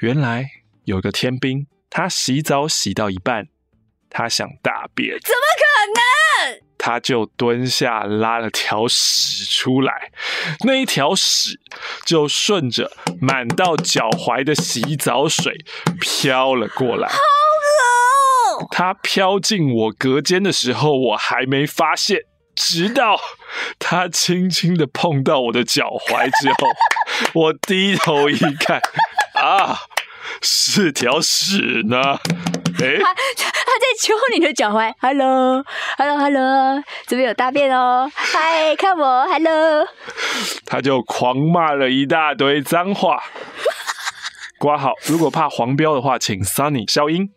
[0.00, 0.50] 原来
[0.84, 3.46] 有个天兵，他洗澡洗到一半，
[4.08, 6.25] 他想大便，怎么可能？
[6.86, 10.12] 他就蹲下拉了条屎出来，
[10.64, 11.58] 那一条屎
[12.04, 15.52] 就顺着满到脚踝的洗澡水
[16.00, 17.08] 飘了过来。
[17.08, 18.68] 好恶哦！
[18.70, 22.20] 他飘进我隔间的时候，我还没发现，
[22.54, 23.18] 直到
[23.80, 26.68] 他轻轻的碰到我的脚踝之后，
[27.34, 28.80] 我低头一看，
[29.34, 29.76] 啊，
[30.42, 31.98] 是条屎呢。
[32.78, 39.86] 哎，他他在揪你的脚踝，Hello，Hello，Hello，这边有大便哦，嗨，看我，Hello，
[40.66, 43.18] 他就狂骂了一大堆脏话。
[44.58, 47.30] 括号，如果怕黄标的话，请 Sunny 消音。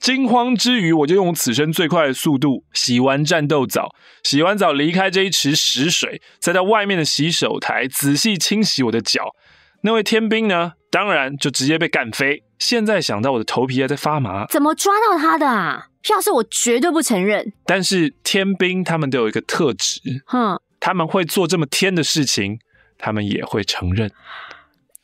[0.00, 9.34] 惊慌之余，我就用此生最快的速度洗完战斗澡，洗完澡离开这一池屎水，再到外面的洗手台仔细清洗我的脚。
[9.82, 10.72] 那位天兵呢？
[10.94, 12.44] 当然就直接被干飞。
[12.60, 14.46] 现在想到我的头皮还在发麻。
[14.46, 15.88] 怎么抓到他的啊？
[16.08, 17.52] 要是我绝对不承认。
[17.66, 22.60] 但是天兵他们都有一个特质，哼，他们会做这么天的事情，
[22.96, 24.08] 他们也会承认。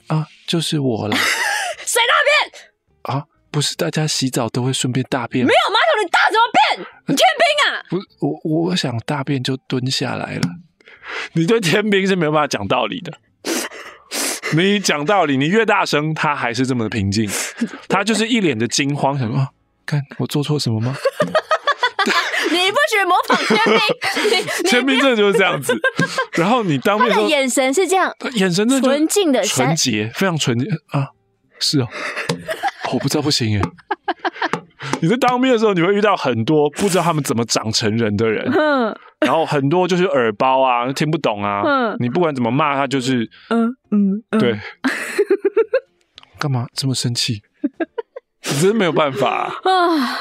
[0.06, 1.16] 啊，就是我了。
[1.84, 2.14] 谁大
[3.10, 3.16] 便？
[3.16, 5.44] 啊，不是大家洗澡都会顺便大便？
[5.44, 6.86] 没有马桶，你大怎么便？
[7.08, 7.82] 你天兵啊？
[7.90, 10.42] 不，我我想大便就蹲下来了。
[11.32, 13.12] 你对天兵是没有办法讲道理的。
[14.56, 17.28] 你讲道理，你越大声，他还是这么的平静。
[17.88, 19.48] 他就是一脸的惊慌，想说
[19.86, 20.96] ：“看我做错什么吗？”
[22.50, 23.60] 你不许模仿天
[24.28, 25.72] 兵，天兵真的就是这样子。
[26.32, 31.08] 然后你当面的，眼神是这样，眼神是纯净的、纯洁，非常纯洁啊！
[31.60, 31.88] 是哦，
[32.92, 33.62] 我不知道不行耶。
[35.02, 38.50] 你在当兵的时候，你会遇到很多不知道他们怎么长成人的人，
[39.20, 41.62] 然后很多就是耳包啊，听不懂啊，
[41.98, 44.58] 你不管怎么骂他，就是嗯嗯，对，
[46.38, 47.42] 干嘛这么生气？
[48.50, 50.18] 你真没有办法啊！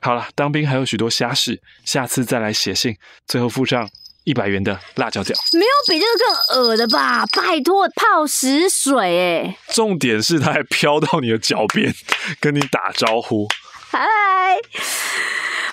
[0.00, 3.86] 好了，当兵还有许多瞎事，下次再来写信，最后附上
[4.28, 5.34] 一百元的辣椒酱。
[5.54, 6.12] 没有比这个
[6.52, 7.24] 更恶的吧？
[7.34, 9.56] 拜托，泡屎水哎！
[9.70, 11.90] 重点是它还飘到你的脚边，
[12.38, 13.46] 跟你打招呼。
[13.88, 14.06] 嗨，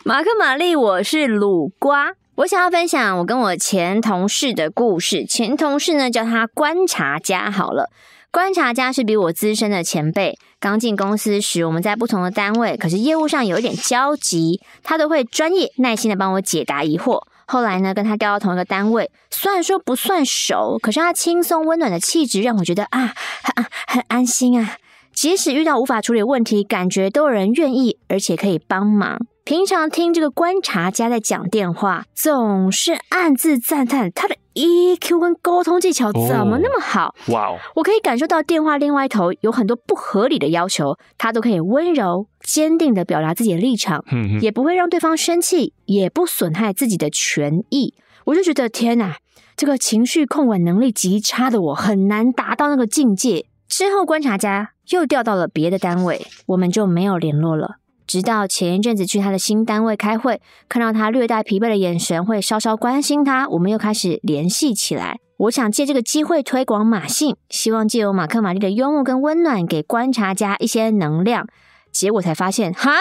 [0.05, 2.13] 马克玛丽，我是鲁瓜。
[2.35, 5.25] 我想要分享我跟我前同事的故事。
[5.25, 7.51] 前同事呢，叫他观察家。
[7.51, 7.89] 好了，
[8.31, 10.39] 观察家是比我资深的前辈。
[10.61, 17.21] 刚进公司时，我们在不同的单位，可是业务上有一点交集，他都会专业耐心的帮我解答疑惑。
[17.47, 24.77] 后来呢，跟他调到同一个单位，虽然说不算熟，可是他轻松温暖的气质让我觉得啊，很很安心啊。
[25.13, 29.19] 即使遇到无法处理问题，感觉都有人愿意，而且可以帮忙。
[29.45, 37.13] 平常听这个观察家在讲电话，总是暗自赞叹他的 EQ 跟沟通技巧怎么那么好。
[37.27, 37.57] 哇哦！
[37.75, 47.93] 我可以感受到电话另外一头有很多不合理的要求，他都可以温柔坚定的表达自己的立场，嗯哼，也不会让对方生气，也不损害自己的权益。
[48.23, 49.17] 我就觉得天哪，
[49.55, 53.45] 这个情绪控管能力极差的我很难达到那个境界。
[53.67, 57.75] 之后，观察家又调到了别的单位，我们就没有联络了。
[58.07, 65.19] 直到前一阵子去他的新单位开会，看到他略带疲惫的眼神，会稍稍关心他，我们又开始联系起来。
[65.37, 71.47] 我想借这个机会推广马信，希望借由马克玛丽的幽默跟温暖，给观察家一些能量。
[71.91, 72.91] 结果才发现，哈，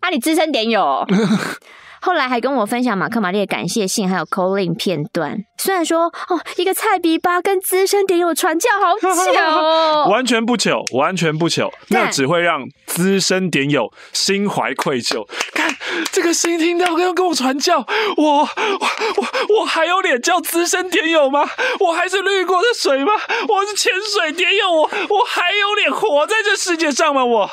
[0.00, 1.06] 啊，你资深点友。
[2.04, 5.38] 后来还跟我分享马克玛丽的感谢信，还有 calling 片段。
[5.56, 9.08] 虽然说哦，一个菜逼吧跟资深点友传教好糗
[9.40, 15.24] 哦，完全不糗，完全不糗，那只会让资深点友心怀愧疚。
[15.54, 15.72] 看
[16.10, 17.78] 这个新听到要跟我传教，
[18.16, 21.48] 我我我我还有脸叫资深点友吗？
[21.78, 23.12] 我还是滤过的水吗？
[23.48, 27.24] 我是潜水点友，我我还有脸活在这世界上吗？
[27.24, 27.50] 我，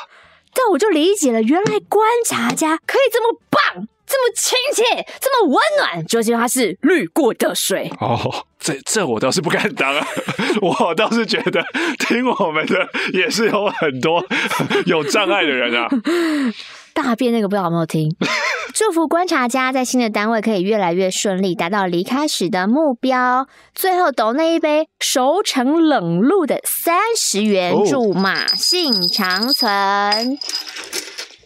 [0.52, 3.86] 但我就理解了，原来观察家可以这么棒。
[4.10, 8.44] 这么亲切，这么温暖，就是因为它是滤过的水哦。
[8.58, 10.06] 这这我倒是不敢当啊，
[10.60, 11.64] 我倒是觉得
[11.98, 14.22] 听我们的也是有很多
[14.84, 15.88] 有障碍的人啊。
[16.92, 18.14] 大便那个不知道有没有听？
[18.74, 23.46] 祝福观察家在新的单位可以越来越顺利，达到离开时的目标。
[23.74, 30.38] 最后抖那一杯熟成冷露的三十元，祝马幸长存。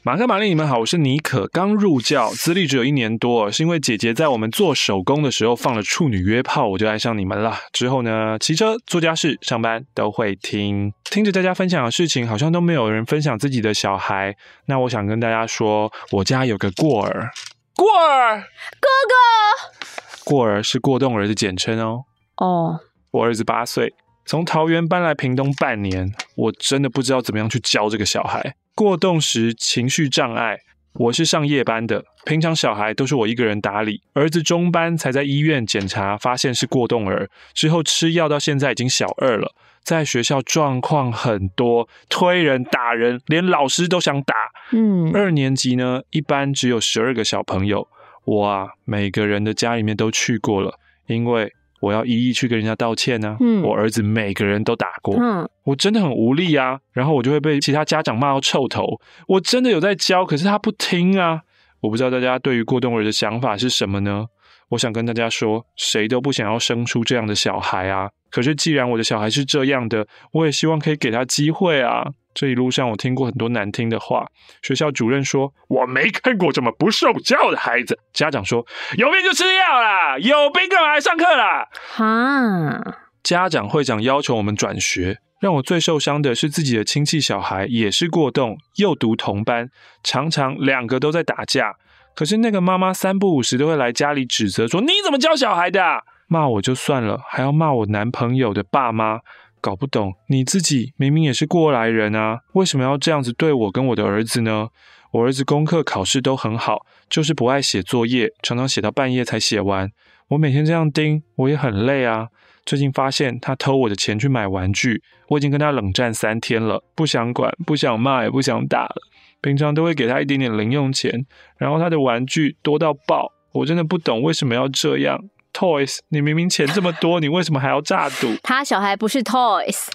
[0.07, 7.57] 马克、玛丽，你们好，我是妮可，刚入教，资历只有一年多，是因为姐姐在我们做手工的时候放了处女约炮，我就爱上你们了。
[7.73, 14.37] 之后呢，骑车、做家事、上班都会听，听着大家分享的事情，好像都没有人分享自己的小孩。
[14.67, 17.31] 那我想跟大家说，我家有个过儿，
[17.75, 18.41] 过儿
[18.79, 22.05] 哥哥，过儿是过动儿的简称哦。
[22.37, 22.79] 哦，
[23.11, 23.95] 我儿子八岁，
[24.27, 28.57] 从桃园搬来屏东半年，我真的不知道怎么样去教这个小孩。
[28.75, 30.59] 过动时情绪障碍，
[30.95, 34.03] 我是上夜班的，平常小孩都是我一个人打理。
[34.15, 44.35] 儿子中班才在医院检查，发现是过动儿，之后吃药到现在已经小二了，在学校状况很多，推人打人，连老师都想打。
[44.73, 47.87] 嗯，二年级呢，一般只有十二个小朋友，
[48.25, 51.53] 我啊，每个人的家里面都去过了，因为。
[51.85, 53.37] 我要一一去跟人家道歉呢、啊。
[53.41, 56.81] 嗯，我儿子每个人都打过，嗯，我真的很无力啊。
[56.93, 59.01] 然后我就会被其他家长骂到臭头。
[59.29, 61.43] 我真的有在教，可是他不听啊。
[61.81, 64.27] 我不知道大家对于过冬儿的想法是什么呢？
[64.71, 68.09] 我想跟大家说，谁都不想要生出这样的小孩啊。
[68.31, 72.09] 可是既然我的小孩是这样的，我也希望可以给他机会啊。
[72.35, 74.27] 这一路上我听过很多难听的话，
[74.61, 78.67] 学校主任说我没看过这么不受教的孩子，家长说
[78.97, 81.69] 有病就吃药啦，有病干嘛来上课啦？
[81.95, 89.71] 哈，家长会长要求我们转学，让我最受伤的是自己的亲戚小孩也是过动，又读同班，
[90.03, 91.77] 常常两个都在打架。
[92.17, 96.03] 可是那个妈妈三不五时都会来家里指责说你怎么教小孩的？
[96.27, 99.21] 骂我就算了，还要骂我男朋友的爸妈。
[99.65, 104.69] 搞不懂，你自己明明也是过来人啊，为什么要这样子对我跟我的儿子呢？
[105.13, 109.89] 我儿子功课考试都很好，就是不爱写作业，常常写到半夜才写完。
[110.29, 112.29] 我每天这样盯，我也很累啊。
[112.67, 118.97] 最近发现他偷我的钱去买玩具，我已经跟他冷战三天了，不想管，不想骂，也不想打了。
[119.41, 121.25] 平常都会给他一点点零用钱，
[121.57, 125.19] 然后他的玩具多到爆，我真的不懂为什么要这样。
[125.55, 128.35] Toys，你明明钱这么多，你为什么还要诈赌？
[128.43, 129.87] 他小孩不是 Toys。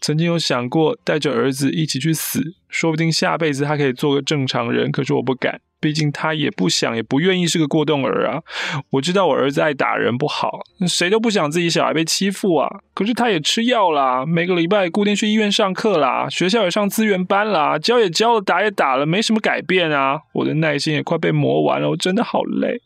[0.00, 4.90] 曾经有想过带着儿子一起去死，说不定下辈子他可以做个正常人。
[4.90, 8.42] 可是我不敢，毕竟他也不想，也不愿意是个过动儿啊。
[8.90, 12.68] 我知道我儿子爱打人不好，谁都不想自己小孩被欺负啊。
[12.92, 20.22] 可是他也吃药啦，每个礼拜固定去医院上课啦，学校也上资源班啦，教也教了，打也打了，没什么改变啊。
[20.32, 22.80] 我的耐心也快被磨完了，我真的好累。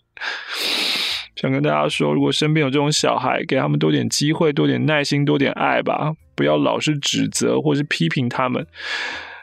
[1.37, 8.65] 想跟大家说，如果身边有这种小孩，给他们多点机会，多点耐心，多点爱吧，不要老是指责或是批评他们。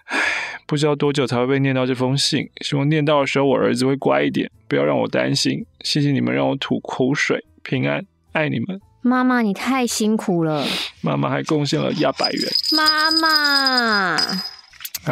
[0.06, 0.18] 唉，
[0.66, 5.66] 不知道多久才会被念到这封信，希望念到的时候我儿子会乖一点，不要让我担心。
[5.82, 8.80] 谢谢你们让我吐口水，平安，爱你们。
[9.02, 10.66] 妈妈，你太辛苦了。
[11.02, 12.42] 妈妈还贡献了一百元。
[12.74, 14.16] 妈妈，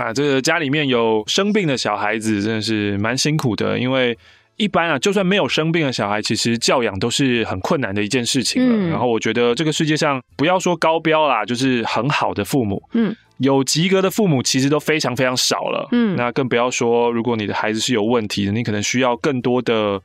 [0.02, 4.18] 啊，这个家里面有生病的小孩子，真的是蛮辛苦的，因为。
[4.60, 8.76] 一般啊，就算没有生病的小孩，其实教养都是很困难的一件事情了。
[8.76, 15.88] 嗯、然后我觉得这个世界上不要说高标啦，就是很好的父母，嗯，有及格的父母其实都非常非常少了。
[15.94, 20.02] 嗯，那更不要说如果你的孩子是有问题的，你可能需要更多的。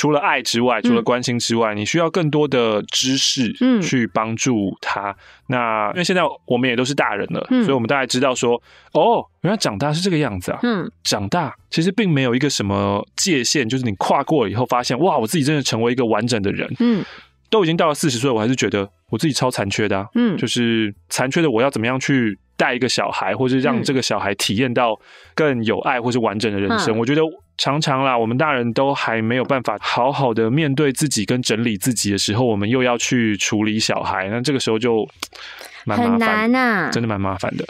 [0.00, 5.10] 除了爱之外，除了关心之外，嗯、你需要更多的知识，嗯，去帮助他。
[5.10, 5.16] 嗯、
[5.48, 8.54] 那因为现在我们也都是大人了，嗯、所以我们大概知道说，
[8.94, 10.60] 哦，原来长大是这个样子啊。
[10.62, 16.66] 嗯，长大其实并没有一个什么界限，就是你跨过了以后，发现哇，我自己真的成为一个完整的人。
[16.80, 17.04] 嗯，
[17.50, 20.06] 都已经到了四十岁，我还是觉得我自己超残缺的、啊。
[20.14, 24.98] 嗯，就是残缺的，我要怎么样去带一个小孩，或是让这个小孩体验到
[25.34, 26.96] 更有爱或是完整的人生？
[26.96, 27.20] 嗯、我觉得。
[27.60, 35.06] 常常啦，我们大人都还没有办法好好的面对自己跟整理自己的时候，我们又要去处理小孩，那这个时候就
[35.84, 37.66] 很难啊，真的蛮麻烦的。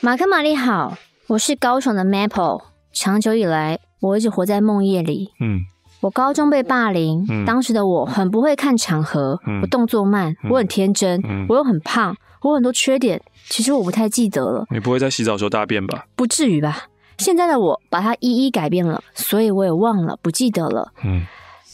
[0.00, 0.98] 马克玛丽好，
[1.28, 5.30] 我是高雄的 Maple，长久以来我一直活在梦夜里。
[5.38, 5.60] 嗯，
[6.00, 14.66] 我高中被霸凌，嗯、当时的我很不会看场合，嗯、我动作慢，嗯、我很天真，嗯、我又很胖，我很多缺点，其实我不太记得了。
[14.70, 16.06] 你不会在洗澡时候大便吧？
[16.16, 16.86] 不至于吧？
[17.18, 20.92] 现在的我把它一一改变了，所以我也忘了，不记得了。
[21.04, 21.22] 嗯，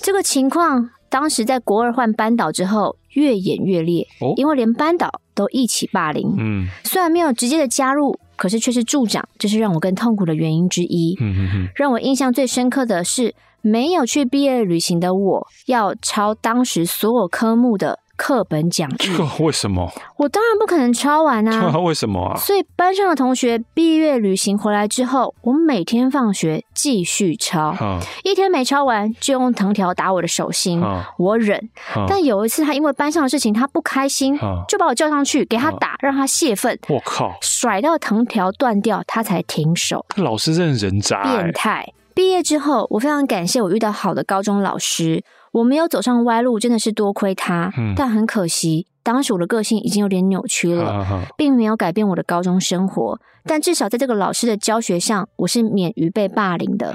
[0.01, 6.35] 这个情况当时在国二换班导之后越演越烈，哦、因为连班导都一起霸凌。
[6.39, 8.19] 嗯，虽然没有直接的加入。
[8.35, 11.17] 可是却是助长，这是让我更痛苦的原因之一。
[11.21, 11.69] 嗯哼哼。
[11.77, 18.95] 让我印象最深刻的是，没有去毕业旅行的我，要抄当时所有科目的课本讲义。
[19.43, 19.91] 为什么？
[20.17, 21.77] 我当然不可能抄完啊！
[21.81, 22.37] 为什么啊？
[22.37, 31.59] 所以班上的同学毕业旅行回来之后，我每天放学继续抄，嗯、一天没抄完就用藤条打我的手心，嗯、我忍。
[31.97, 36.79] 嗯、但有一次他因为班上的事情他不开心，嗯、就把我叫上去给他打，嗯、让他泄愤。
[36.89, 37.37] 我靠！
[37.41, 40.05] 甩到藤条断掉，他才停手。
[40.17, 41.93] 老师真的人渣、欸，变态。
[42.15, 45.25] 毕业之后，我非常感谢我遇到好的高中老师。
[45.53, 47.73] 我没有走上歪路，真的是多亏他。
[47.79, 53.21] 嗯、但很可惜，当时我的个性已经有点扭曲了，并没有改变我的高中生活。
[53.45, 56.95] 但至少在这个老师的教学上，我是免于被霸凌的。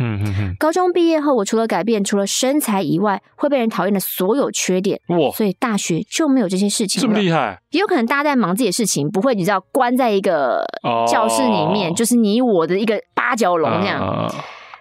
[0.58, 7.08] 高中毕业后，我除了改变，除了身材以外，会被人讨厌的所有缺点，哇所以大学就没有这些事情了。
[7.08, 7.60] 这么厉害？
[7.72, 10.64] 也有可能大家在忙自己的事情，不会你知道关在一个
[11.12, 14.00] 教室里面，哦、就是你我的一个八角笼那样。
[14.00, 14.34] 啊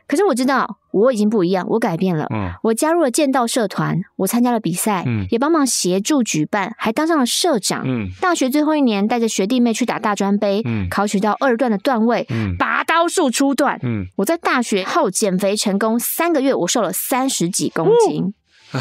[0.08, 2.26] 可是我知道我已经不一样，我改变了。
[2.32, 7.82] 嗯，我加入了剑道社团，我参加了比赛，嗯，也帮忙协助举办，还当上了社长。
[7.84, 13.78] 嗯，大学最后一年，带着学弟妹去打大专杯，嗯，考取到二段的段位，嗯，拔刀术初段。
[13.82, 18.32] 嗯，我在大学后减肥成功，三个月我瘦了三十几公斤。
[18.70, 18.80] 啊，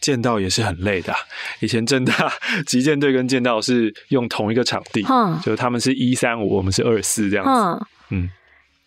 [0.00, 1.12] 剑道也是很累的。
[1.60, 2.32] 以前正大
[2.66, 7.50] 击剑队跟剑道是用同一个场地，嗯，就他们是一三五，我们是二四这样子。
[7.50, 8.30] 嗯，嗯，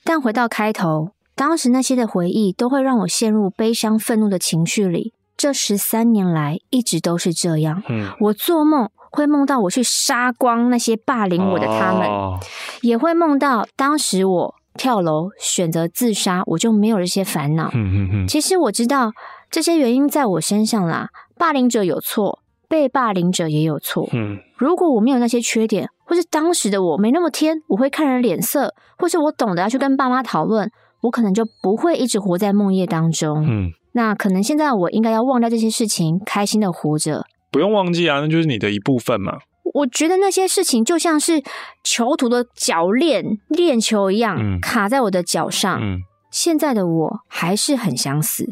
[0.03, 1.11] 但回到开头。
[1.35, 5.13] 当时那些的回忆都会让我陷入悲伤、愤怒的情绪里。
[5.37, 7.83] 这十三年来一直都是这样。
[7.89, 12.39] 嗯，我做梦会梦到我去杀光那些霸凌我的他们，哦、
[12.81, 17.69] 也会梦到当时我跳楼选择自杀，我就没有这些烦恼。
[17.73, 18.27] 嗯嗯嗯。
[18.27, 19.11] 其实我知道
[19.51, 21.09] 这些原因在我身上啦。
[21.37, 24.07] 霸凌者有错，被霸凌者也有错。
[24.13, 30.71] 嗯，如果我没有那些缺点，或是当时的我没那么天，我会看人脸色，或是我懂得要去跟爸妈讨论。
[31.05, 33.45] 我可能就不会一直活在梦魇当中。
[33.47, 37.25] 嗯，那可能现在我应该要忘掉这些事情，开心的活着。
[37.51, 39.37] 不用忘记啊，那就是你的一部分嘛。
[39.73, 41.43] 我觉得那些事情就像是
[41.83, 45.79] 囚徒的脚链链球一样，嗯、卡在我的脚上。
[45.81, 45.99] 嗯，
[46.31, 48.45] 现在的我还是很想死。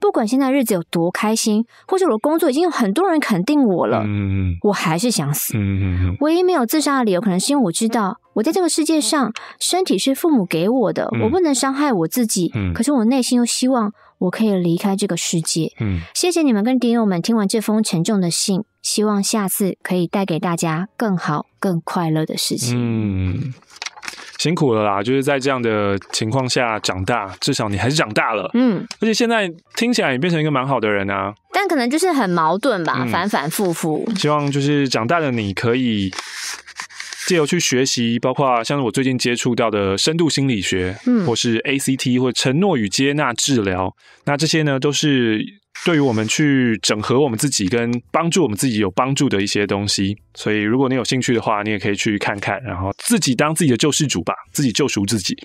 [0.00, 5.54] 不管现在日子有多开心，或者我的工作已经有很多人肯定我了，嗯，我还是想死。
[5.56, 12.52] 嗯，唯一没有自杀的理由，可能是因为我知道我在这个世界上，身体是父母给我的，我不能伤害我自己。
[12.54, 15.72] 嗯，可是我内心又希望我可以离开这个世界。
[15.80, 22.76] 嗯，谢谢你们跟点友们听完这封沉重的信，希望下次可以带给大家更好、更快乐的事情。
[22.76, 23.54] 嗯。
[24.36, 28.50] 辛苦了啦，就是在这样的情况下长大，至少你还是长大了。
[28.52, 31.32] 嗯，而且现在听起来也变成一个蛮好的人啊。
[31.50, 34.06] 但可能就是很矛盾吧，嗯、反反复复。
[34.16, 36.12] 希望就是长大的你可以
[37.26, 43.94] 借由去学习，包括像是我最近接触到的深度心理学，嗯，或是 ACT 或承诺与接纳治疗，
[44.24, 45.44] 那这些呢都是。
[45.84, 55.36] 对于我们去整合我们自己跟帮助我们自己有帮助的一些东西，所以如果你有兴趣的话，你也可以去看看，然后自己当自己的救世主吧，自己救赎自己。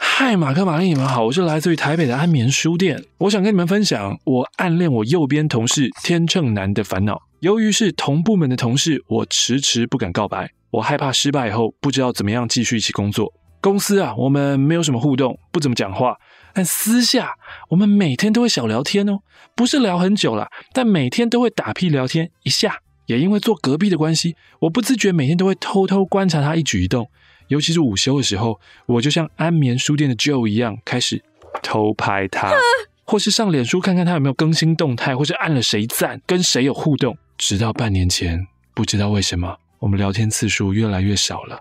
[0.00, 7.20] 嗨，马克、玛丽，你们好，我是来自于台北的安眠书店，我想跟你们分享我暗恋我右边同事天秤男的烦恼。
[7.40, 13.32] 由于是同部门的同事，我迟迟不敢告白，我害怕失败以后不知道怎么样继续一起工作。
[13.60, 16.16] 公司啊，我们没有什么互动，不怎么讲话。
[16.54, 17.32] 但私下，
[17.70, 19.18] 我们每天都会小聊天哦，
[19.56, 22.78] 不是聊很久啦，但每天都会打屁聊天一下。
[23.06, 27.08] 也因为坐隔壁的关系，我不自觉每天都会偷偷观察他一举一动，
[27.48, 31.22] 尤其是午休的时候，我就像安眠书店的 Joe 一样，开始
[31.62, 32.52] 偷拍他，
[33.04, 37.16] 或是上脸书看看他有没有更新动态，或是按了谁赞，跟谁有互动。
[37.36, 41.60] 直到半年前，不知道为什么，我们聊天次数越来越少了，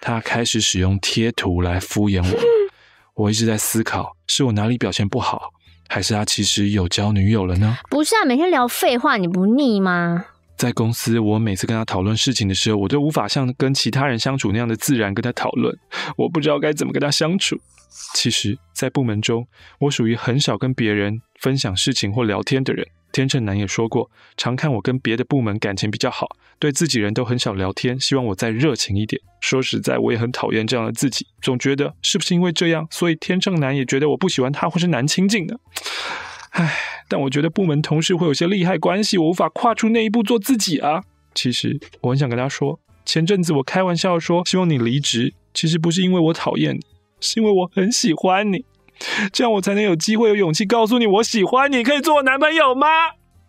[0.00, 2.38] 他开始使用贴图来敷衍我。
[3.24, 5.52] 我一直在思考，是我哪里表现不好，
[5.88, 7.76] 还是他其实有交女友了呢？
[7.90, 10.24] 不是啊，每天聊废话，你不腻吗？
[10.58, 15.74] 在公司，我每次跟他讨论事情的时候，我都无法像跟其他人相处那样的自然跟他讨论。
[16.16, 17.56] 我不知道该怎么跟他相处。
[18.14, 19.46] 其实，在部门中，
[19.78, 22.86] 我属于很少跟别人分享事情或聊天的人。
[23.10, 26.26] 天秤男也说过，常看我跟别的部门感情比较好，
[26.58, 29.20] 对自己人都很少聊天，希望我再热情一点。
[29.40, 35.58] 说实在，我也很讨厌这样的自己，总觉得是不是因为这样，所以天秤男也觉得我不喜欢他或是难亲近的？
[36.50, 36.74] 唉，
[37.08, 41.02] 但我觉得部门同事会有些利害关系，我无法跨出那一步做自己啊。
[41.34, 46.80] 其实我很想跟他说，前阵子我开玩笑说希望你离职，其实不是因为我讨厌你，
[47.20, 48.64] 是因为我很喜欢你。
[49.32, 52.86] 这样我才能有机会、有勇气告诉你我喜欢你，可以做我男朋友吗？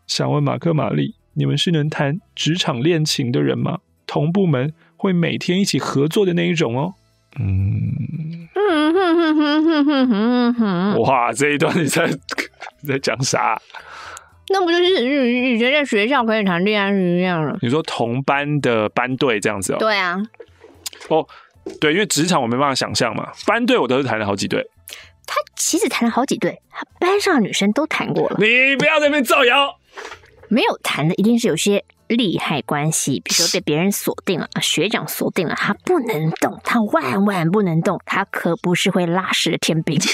[0.06, 3.80] 想问马克、玛丽，你们是能谈职场恋情的人吗？
[4.06, 6.94] 同部门会每天一起合作的那一种哦。
[7.40, 8.48] 嗯，
[11.02, 13.60] 哇，这一段你在你在讲啥？
[14.52, 17.58] 那不就是以前在学校可以谈恋爱是一样的？
[17.62, 19.78] 你说同班的班队这样子哦？
[19.80, 20.18] 对啊。
[21.08, 21.26] 哦，
[21.80, 24.68] 对，因为职场我没办法想象嘛，班队我都是谈了好几对。
[25.26, 28.38] 他其实谈了好几对，他班上的女生都谈过了。
[28.40, 29.78] 你不要在那边造谣。
[30.48, 39.98] 没有谈的一定是有些利害关系，比如说被别人锁定了，学长锁定了，他不能动，他万万不能动，他可不是会拉屎的天兵。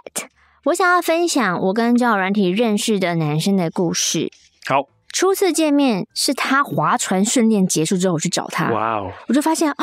[0.64, 4.30] 我想要分享我跟交友软体认识的男生的故事。
[4.66, 8.70] 好，初次见面是他划船训练结束之后，我去找他。
[8.70, 9.76] 哇哦，我就发现啊。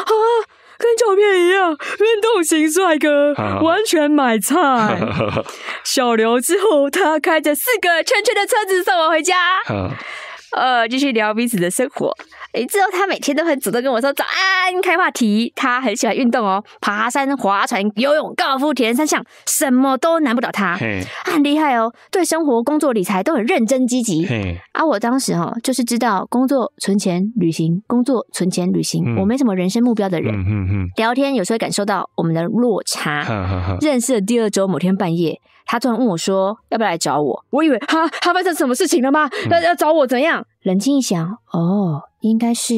[0.79, 4.99] 跟照片一样，运动型帅哥，完全买菜。
[5.83, 9.35] 小刘之后，他开着四个圈圈的车子送我回家。
[10.55, 12.11] 呃，继续聊彼此的生活。
[12.53, 15.53] 诶，之后他每天都很主动跟我说早安，开话题。
[15.55, 20.77] 他很喜欢运动哦，爬山、划船、游泳、高尔夫、铁人三项，什么都难不倒他。
[21.23, 24.25] 他很厉害哦，对生活、工作、理财都很认真积极。
[24.25, 30.33] 嘿啊，我当时哈就是知道工作、存钱、旅行，工作、存钱、旅行，嗯、我没什么人生目标的人。
[30.33, 33.23] 嗯嗯嗯、聊天有时候会感受到我们的落差。
[33.23, 35.39] 呵呵呵认识的第二周某天半夜。
[35.71, 39.29] 他突然问我说：“要不要来找我？”我以为他他发生什么事情了吗？
[39.51, 40.43] 要要找我怎样？
[40.63, 42.73] 冷静一想，哦，应该是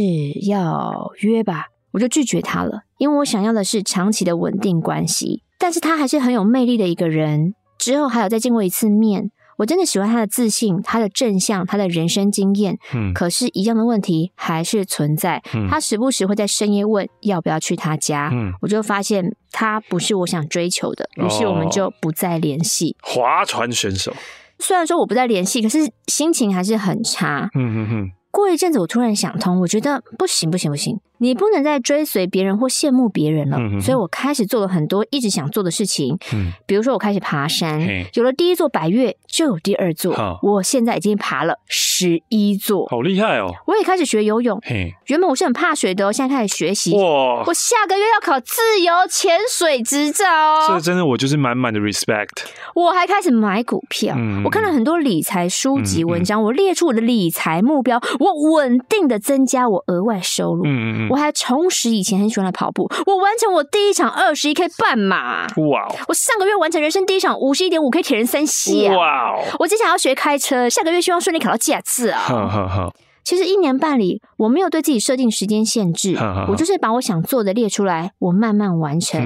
[0.46, 1.68] 要约吧。
[1.94, 5.42] 我就拒绝他了，因为我想要的是长期的稳定关系。
[5.58, 7.54] 但是他还是很有魅力的一个人。
[7.78, 9.32] 之后还有再见过一次面。
[9.62, 12.80] 我真的喜欢他的自信，他的正向，他的人生经验。
[12.95, 15.39] 嗯，可是，一样的问题还是存在。
[15.53, 18.32] 嗯，他时不时会在深夜问要不要去他家。
[18.34, 22.95] 嗯，我就发现他不是我想追求的，于是我们就不再联系。
[23.03, 24.12] 划船选手，
[24.57, 27.47] 虽然说我不再联系，可是心情还是很差。
[27.53, 28.12] 嗯哼哼。
[28.32, 30.99] 过一阵子，我突然想通，我觉得不行，不行，不行。
[31.22, 36.17] 你不能再追随别人或羡慕别人了，嗯、所以我开始做了很多一直想做的事情。
[36.34, 37.80] 嗯，比如说我开始爬山，
[38.15, 40.39] 有了第一座百岳，就有第二座。
[40.41, 41.59] 我现在已经爬了
[42.02, 43.54] 十一座，好厉害哦！
[43.68, 44.60] 我也开始学游泳。
[44.64, 46.95] 嘿原本我是很怕水的，哦现在开始学习。
[46.95, 47.43] 哇！
[47.45, 50.66] 我下个月要考自由潜水执照哦。
[50.68, 52.30] 这真的，我就是满满的 respect。
[52.74, 60.64] 我还开始买股票，嗯、我看了很多理财书籍文章，嗯、我列出我的理财目标，我稳定的增加我额外收入。
[60.66, 61.10] 嗯嗯。
[61.12, 65.88] 我还重拾以前很喜欢的跑步，我完成我第一场二十一 K 半马，哇！
[66.08, 69.38] 我上个月完成人生第一场五十一点五 K 铁人三项，哇！
[69.60, 72.20] 我接下来要学开车，下个月希望顺利考到驾照啊！
[72.20, 76.18] 好好好其实一年半里，我没有对自己设定时间限制，
[76.50, 79.22] 我就是把我想做的列出来，我慢慢完成。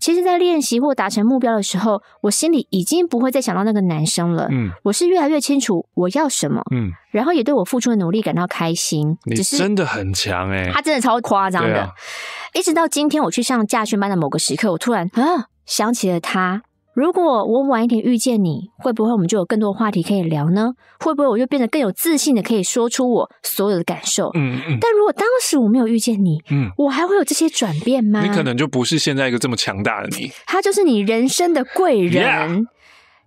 [0.00, 4.48] 其实，在练习或达成目标的时候，我心里已经不会再想到那个男生了。
[4.50, 6.62] 嗯，我是越来越清楚我要什么。
[6.72, 9.16] 嗯，然后也对我付出的努力感到开心。
[9.24, 11.82] 你真的很强哎、欸，他真的超夸张的。
[11.82, 11.90] 啊、
[12.54, 16.62] 一直到今天，我去上驾训班的某个时刻，我突然啊想起了他。
[16.98, 20.72] 如果我晚一点遇见你，会不会我们就有更多话题可以聊呢？
[20.98, 24.32] 会不会我就变得更有自信的可以说出我所有的感受？
[24.34, 24.78] 嗯嗯。
[24.80, 28.24] 但如果当时我没有遇见你，嗯，我还会有这些转变吗？
[28.24, 30.32] 你可能就不是现在一个这么强大的你。
[30.44, 32.64] 他就是你人生的贵人。
[32.64, 32.66] Yeah.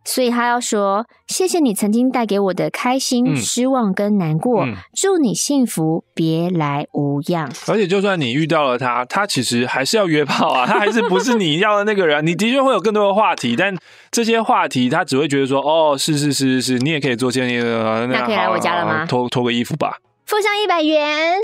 [0.04, 12.26] 所以他要说：“谢谢你曾经带给我的开心、嗯、失望跟难过，嗯、祝你幸福，别来无恙。”而且，就算你遇到了他，他其实还是要约炮啊，他还是不是你要的那个人。
[12.26, 13.78] 你的确会有更多的话题，但
[14.10, 17.62] 这些话题他只会觉得说：“哦，是是是是是，你也可以做这些。”
[18.10, 19.06] 那可以来我家了吗？
[19.06, 19.98] 脱脱个衣服吧。
[20.26, 21.38] 附上一百元。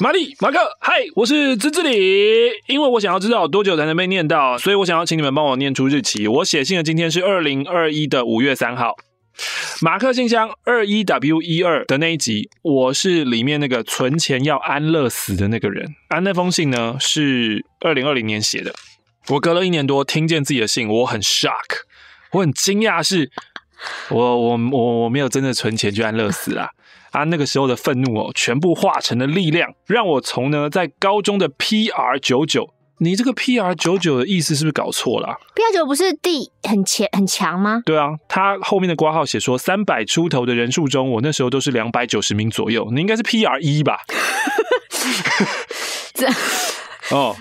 [0.00, 2.50] 玛丽、马克，嗨，我是兹兹里。
[2.66, 6.26] 因为我想要知道多久才能被念到，所以我想要请你们帮我念出日期。
[6.28, 8.94] 我写信的今天是二零二一的五月三号。
[9.80, 15.94] 马克信箱二一 W 一二的那一集，我是里面那个存钱要安乐死的那个人。
[16.08, 18.72] 啊，那封信呢是二零二零年写的。
[19.28, 21.50] 我隔了一年多听见自己的信，我很 shock，
[22.32, 23.30] 我很惊讶，是
[24.10, 26.68] 我我我我没有真的存钱去安乐死啊。
[27.14, 37.80] 他、啊、那个时候的愤怒哦，全部化成了力量，让我从呢在高中的 PR 九九，你这个 PR 九九的意思是不是搞错了、啊、？PR 九不是第很强很强吗？
[37.86, 44.00] 对啊，他后面的挂号写说三百出头的人数中，我那时候都是两百九十名左右，你应该是 PR 一吧？
[46.14, 46.26] 这
[47.14, 47.36] 哦，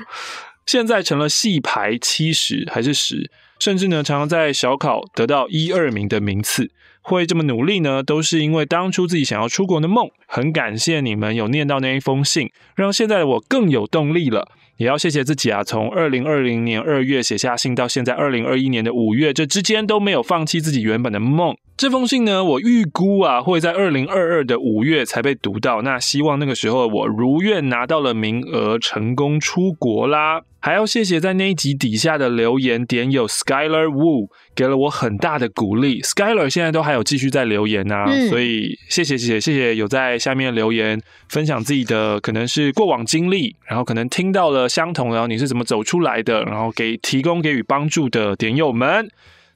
[0.68, 6.70] 现在成了系排七十还是十，甚至呢常常在小考得到一二名的名次。
[7.04, 10.10] 会这么努力呢，都是因为当初自己想要出国的梦。
[10.26, 14.48] 很感谢你们有念到那一封信，让现在的我更有动力了。
[14.78, 21.56] 也要谢谢自己啊，从二零二零年二月写下信到现在二零二一年的五月，这之间都没有放弃自己原本的梦。
[21.84, 25.82] 这封信呢，我预估啊会在二零二二的五月才被读到。
[25.82, 30.44] 那希望那个时候我如愿拿到了名额，成功出国啦。
[30.62, 36.02] 还要谢谢在那一集底下的留言点友 Skyler Wu 给了我很大的鼓励。
[36.04, 49.10] Skyler 现在都还有继续在留言啊，所以谢谢谢谢谢谢有在下面留言分享自己的可能是过往经历，然后可能听到了相同，然后你是怎么走出来的，然后给提供给予帮助的点友们，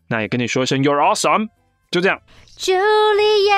[0.10, 1.48] 那也跟你说一声 You're awesome。
[1.90, 2.20] 就这样，
[2.58, 3.54] 朱丽叶，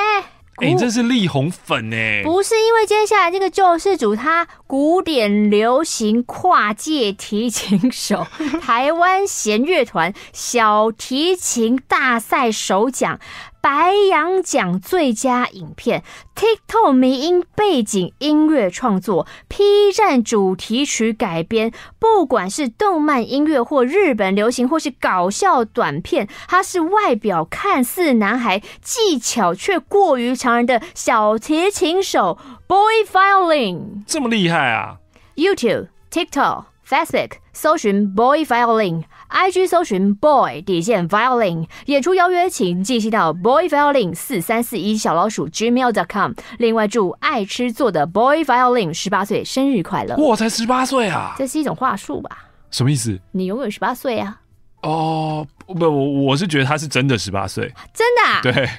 [0.58, 8.28] 哎、欸，这是力宏粉哎，不是因为接下来这个救世主他古典流行跨界提琴手，
[8.62, 13.20] 台湾弦乐团小提琴大赛首奖。
[13.62, 16.04] 白羊奖最佳影片
[16.34, 34.98] ，TikTok 迷因背景音乐创作，P 站主题曲改编，不管是动漫音乐或日本流行或是搞笑短片，他是外表看似男孩，技巧却过于常人的小提琴手，Boy Violin，这么厉害啊
[35.36, 39.04] ！YouTube、TikTok、Facebook 搜寻 Boy Violin。
[39.30, 46.34] IG 搜寻 boy 底线 violin 演出邀约，请寄信到 boy violin 四三四一小老鼠 gmail.com。
[46.58, 50.16] 另外祝爱吃做的 boy violin 十八岁生日快乐！
[50.18, 52.46] 我才十八岁啊，这是一种话术吧？
[52.72, 53.20] 什么意思？
[53.32, 54.40] 你永远十八岁啊？
[54.82, 58.22] 哦，不，我我是觉得他是真的十八岁，真的？
[58.24, 58.42] 啊？
[58.42, 58.70] 对，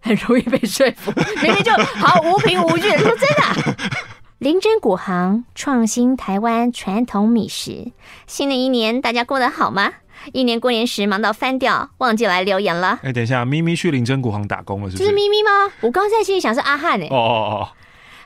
[0.00, 3.76] 很容易被说服，明明就好无凭无据的说真的。
[4.38, 7.90] 林珍古行创新台湾传统米食。
[8.28, 9.94] 新的一年大家过得好吗？
[10.32, 13.00] 一年过年时忙到翻掉，忘记来留言了。
[13.02, 15.10] 哎，等一下，咪咪去林珍古行打工了，是不是？
[15.10, 15.72] 咪咪吗？
[15.80, 17.06] 我刚在心里想是阿汉哎。
[17.06, 17.68] 哦哦哦，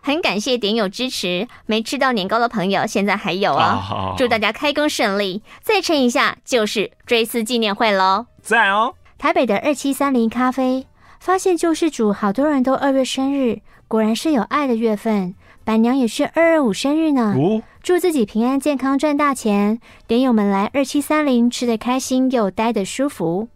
[0.02, 4.14] 很感谢点友支持，没吃到年糕的朋友现在还有啊、哦。
[4.18, 8.26] 祝大家开工顺利，再撑一下就是追思纪念会喽。
[8.42, 10.86] 在哦，台北的二七三零咖啡
[11.18, 15.34] 发现救世主好多人都二月生日，果然是有爱的月份。
[15.64, 19.78] 板娘也是二二五生日呢，哦，祝自己平安健康赚大钱。
[20.08, 23.48] 点友们来二七三零吃的开心又待得舒服。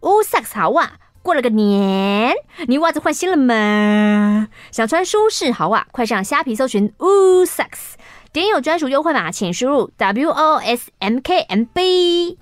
[0.00, 0.92] 乌萨克斯好袜，
[1.22, 2.34] 过了个年，
[2.68, 4.48] 你袜子换新了吗？
[4.70, 7.98] 想穿舒适好袜，快上虾皮搜寻乌萨克斯，
[8.32, 12.38] 点友专属优惠码，请输入 W O S M K M B。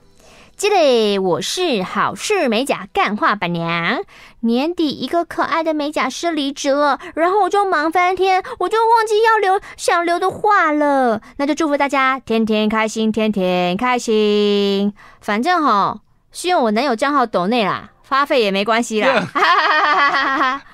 [0.61, 4.02] 积累，我是好事美甲干话板娘。
[4.40, 11.22] 年底一个可爱的美甲师离职了，然后我就忙翻天，我就忘记要留想留的话了。
[11.38, 14.92] 那就祝福大家天天开心，天天开心。
[15.22, 16.00] 反正哈，
[16.30, 19.14] 是用我男友账号抖内啦，发费也没关系啦。
[19.32, 20.62] 哈哈哈哈哈哈。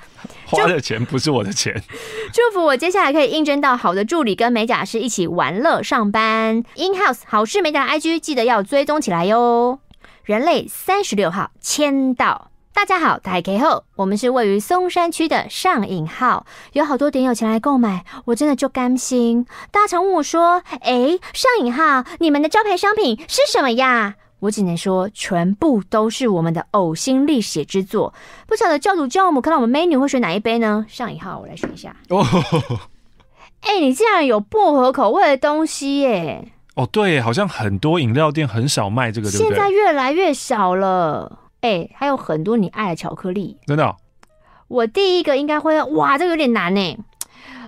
[0.46, 1.74] 花的钱不是我的钱。
[2.32, 6.62] 祝福我接下来可以应征到好的助理，跟美甲师一起玩乐上班。
[6.76, 9.80] In House 好事美甲 IG 记得要追踪起来哟。
[10.24, 19.46] 人类三十六号签到，大家好，大家好，我们是位于松山区的上影号，有好多点友前来购买，我真的就甘心。
[19.70, 24.16] 大家常问我说：“哎，上影号，你们的招牌商品是什么呀？”
[24.46, 28.14] 我只能说，全部都是我们的呕心沥血之作。
[28.46, 30.86] 不晓得教主教母看到我们 menu 会选哪一杯呢？
[30.88, 31.94] 上一号，我来选一下。
[32.08, 32.24] 哦，
[33.62, 36.52] 哎，你竟然有薄荷口味的东西耶！
[36.76, 39.48] 哦，对，好像很多饮料店很少卖这个，对不对？
[39.48, 41.40] 现在越来越少了。
[41.62, 43.96] 哎，还有很多你爱的巧克力，真的哦。
[44.68, 46.98] 我第一个应该会，哇，这个有点难呢。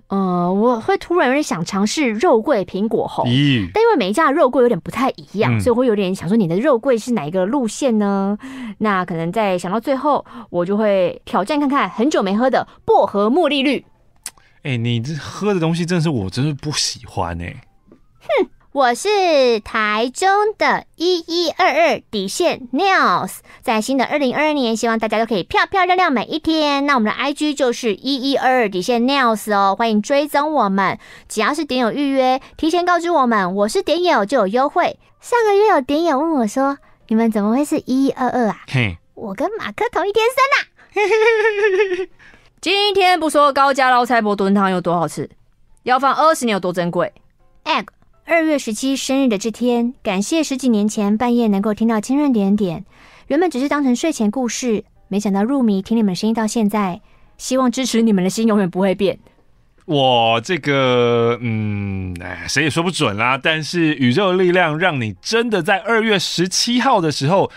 [0.09, 8.38] 呃，我会突然有点想尝试肉桂苹果红，咦但因为每一家的肉桂有点不太一样，嗯、所以我会有点想说你的肉桂是哪一个路线呢？
[8.78, 13.84] 那可能在想到最后，我就会挑战看看很久没喝的薄荷茉莉绿。
[14.62, 17.61] 哎、欸，你这喝的东西真的是我真是不喜欢哎、欸。
[18.20, 18.48] 哼。
[18.78, 26.86] 我是台中的一一二二底线 Nails，在新的二零二二年，希望大家都可以漂漂亮亮每一天。
[26.86, 30.96] 那我们的 IG 就是一一二二底线 Nails 哦，欢迎追踪我们。
[31.28, 34.96] 只要是点友预约，提前告知我们我是点友就有优惠。
[35.20, 42.06] 上个月有点友问我说：“你们怎么会是一一二二啊？”嘿，我跟马克同一天生呐、啊。
[42.62, 45.28] 今天不说高家捞菜脯炖汤有多好吃，
[45.82, 47.12] 要放二十年有多珍贵。
[47.64, 47.86] Egg。
[48.30, 52.84] 二月十七生日的这天，感谢十几年前半夜能够听到清润点点，
[53.28, 57.00] 原本只是当成睡前故事，没想到入迷听你们的声音到现在，
[57.38, 59.18] 希望支持你们的心永远不会变。
[59.86, 63.40] 我，这个，嗯，哎，谁也说不准啦。
[63.42, 67.50] 但是宇宙的力量让你真的在二月十七号的时候，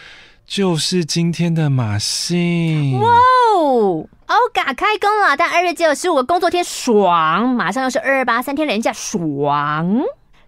[0.45, 2.97] 就是今天的马信。
[2.97, 3.09] 哇
[3.57, 7.49] 哦，欧嘎开工了，但二月只有十五个工作天，爽！
[7.49, 10.01] 马上又是二二八三天连假，爽！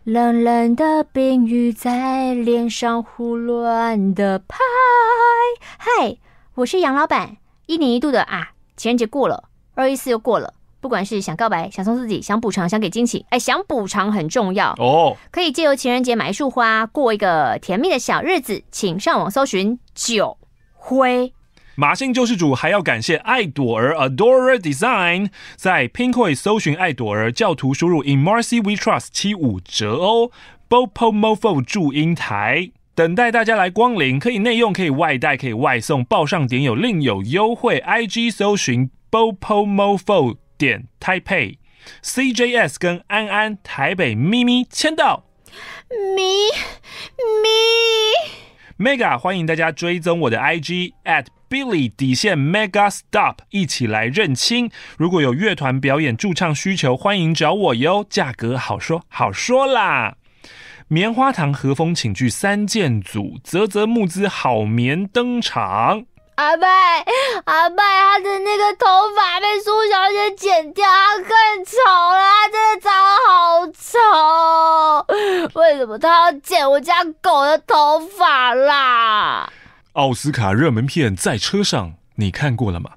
[0.03, 4.57] 冷冷的冰雨在脸上胡乱的拍。
[5.77, 6.17] 嗨，
[6.55, 7.37] 我是杨老板。
[7.67, 9.45] 一年一度的啊，情人节过了，
[9.75, 10.55] 二一四又过了。
[10.81, 15.15] 不管是想告白、想送自己、想补偿、想给惊喜，哎，想补偿很重要哦。
[15.31, 18.61] 可以借由情人节买一束花，过一个甜蜜的小日子。
[18.71, 20.37] 请上网搜寻九
[20.73, 21.33] 辉。
[21.75, 30.29] 马姓救世主还要感谢爱朵儿 Adorer Design，在 Pinkoi 搜寻爱朵儿教徒输入 In Mercy We Trust 七五折哦。
[30.69, 37.79] Bopomofo 祝英台等待大家来光临，可以内用，可以外带，可以外送，报上点有另有优惠。
[37.79, 41.57] IG 搜寻 Bopomofo 点 Taipei
[42.03, 45.25] CJS 跟安安台北咪咪签到
[45.89, 46.23] 咪
[47.43, 48.42] 咪。
[48.83, 54.69] Mega 欢迎大家追踪我的 IG at Billy 底线 Mega Stop，一起来认亲。
[54.97, 60.17] 如果有乐团表演驻唱需求，欢迎找我哟，价格好说好说啦。
[60.89, 66.03] 棉花糖和风请剧三件组，啧啧木兹好棉登场。
[66.35, 66.67] 阿拜，
[67.45, 71.29] 阿拜，他的那个头发被苏小姐剪掉，他更
[71.63, 71.77] 丑
[72.11, 75.59] 了，他真的长得好丑。
[75.59, 79.51] 为什么他要剪我家狗的头发啦？
[79.93, 82.91] 奥斯卡热门片在车上，你看过了吗？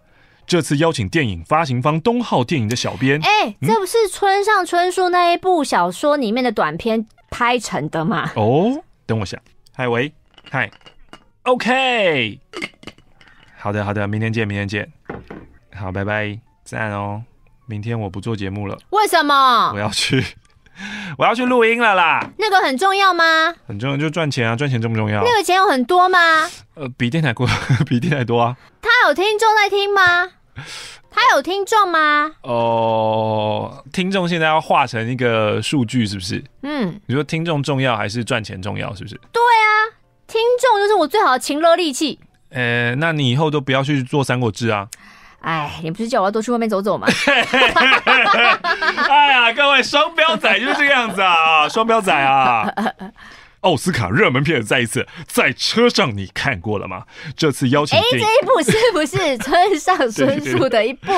[0.47, 8.31] 这次邀请电影发行方东浩电影的小编，哎、这不是村上春树那一部小说里面的短片拍成的吗？
[8.37, 9.39] 哦，等我想，
[9.75, 10.13] 嗨喂，
[10.51, 10.71] 嗨
[11.43, 12.41] ，OK。
[13.67, 14.89] 好的，好的，明天见，明天见。
[15.75, 17.25] 好，拜拜，赞哦。
[17.67, 19.73] 明天我不做节目了，为什么？
[19.75, 20.25] 我要去，
[21.19, 22.25] 我要去录音了啦。
[22.39, 23.53] 那个很重要吗？
[23.67, 24.55] 很重要，就赚钱啊！
[24.55, 25.21] 赚钱重不重要？
[25.25, 26.49] 那个钱有很多吗？
[26.75, 27.45] 呃，比电台贵，
[27.85, 28.57] 比电台多啊。
[28.81, 30.31] 他有听众在听吗？
[31.11, 32.31] 他有听众吗？
[32.43, 36.45] 哦、呃，听众现在要化成一个数据，是不是？
[36.63, 38.95] 嗯，你说听众重要还是赚钱重要？
[38.95, 39.17] 是不是？
[39.33, 39.99] 对啊，
[40.29, 42.21] 听众就是我最好的情乐利器。
[42.57, 44.89] 呃，那你以后都不要去做三国志啊！
[45.47, 47.07] 哎，你不是叫我要多去外面走走吗？
[49.09, 52.67] 哎呀，各位双标仔就是这个样子啊，双标仔啊！
[53.67, 57.03] 奥斯卡热门片再一次在车上，你看过了吗？
[57.37, 61.11] 这次邀请，哎，这一部是不是 村上春树的一部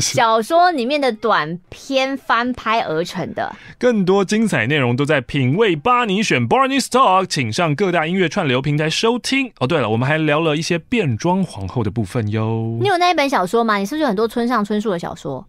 [0.00, 3.54] 小说里面的短片翻拍而成的？
[3.78, 9.52] 更多精彩内容都在品味巴尼选 Barney's Talk，请上各大音乐串流平台收听。
[9.58, 12.78] 哦，对了，我们还聊了一些变装皇后的部分哟。
[12.80, 13.76] 你有那一本小说吗？
[13.76, 15.46] 你是不是有很多村上春树的小说？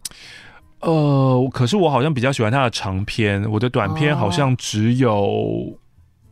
[0.80, 5.78] 呃，可是我好像比较喜欢他的长篇，我的短篇好像只有。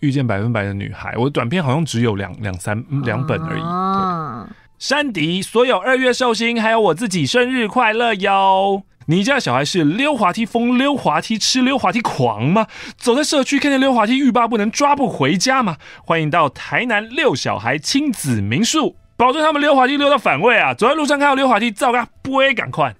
[0.01, 3.63] 遇见百分百的女孩，我的短片好像只有两两三两本而已。
[3.63, 4.49] 啊、
[4.79, 8.83] 山迪，所有二月寿星，还有我自己，生日快乐哟！
[9.07, 12.67] 你家小孩是溜滑梯疯、溜滑梯吃、溜滑梯狂吗？
[12.97, 15.77] 走在社区看见溜滑梯欲罢不能，抓不回家吗？
[16.05, 20.73] 欢迎到台南遛小孩亲子民宿，保证他们溜滑梯溜到反胃啊！
[20.73, 22.95] 走在路上看到溜滑梯，照个不会赶快。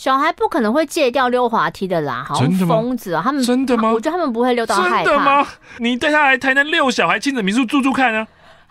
[0.00, 3.20] 小孩不可能会戒掉溜滑梯的啦，好像疯子啊！
[3.22, 3.92] 他们真的吗？
[3.92, 5.04] 我觉得他们不会溜到害怕。
[5.04, 5.46] 真的吗？
[5.76, 8.26] 你带他来台南六小孩亲子民宿住住看啊！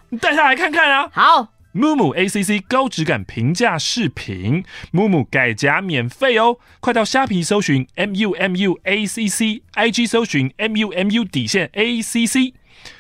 [0.10, 1.08] 你带他来看看啊！
[1.14, 6.58] 好，Mumu ACC 高质感平价视频，Mumu 改夹免费哦！
[6.80, 12.54] 快到虾皮搜寻 MUMU ACC，IG 搜寻 MUMU 底线 ACC。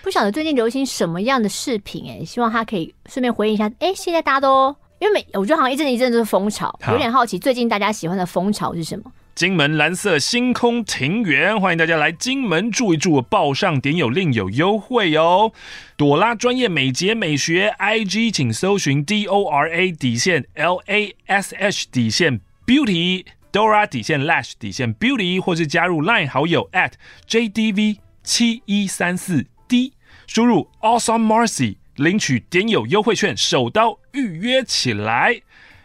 [0.03, 3.65] 不晓得最近流行什么样的饰品哎、欸，希望他可以顺便回应一下。
[3.79, 4.75] 哎、欸，现在大家都。
[4.99, 9.11] 因为每我觉得好像一阵一阵都是风潮，有点好奇最近大家喜欢的风潮是什么？
[9.33, 15.53] 金门蓝色星空庭园，欢迎大家来金门住一住，报上点有另有优惠哦。
[15.95, 24.93] 朵拉专业美睫美学，IG 请搜寻 D O R A 底线 L A S H 底线 Beauty，Dora 底线 Lash 底线
[24.93, 26.91] Beauty，或是加入 Line 好友 at
[27.25, 29.93] JDV 七一三四 D，
[30.27, 35.41] 输入 Awesome Marcy 领取点有优惠券，手刀预约起来。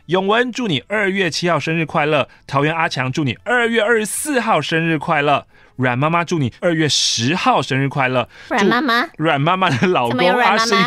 [0.06, 10.78] 永文祝你二月七号生日快乐，桃园阿强祝你二月二十四号生日快乐，阮妈妈祝你二月十号生日快乐，阮妈妈，阮妈妈的老公阿星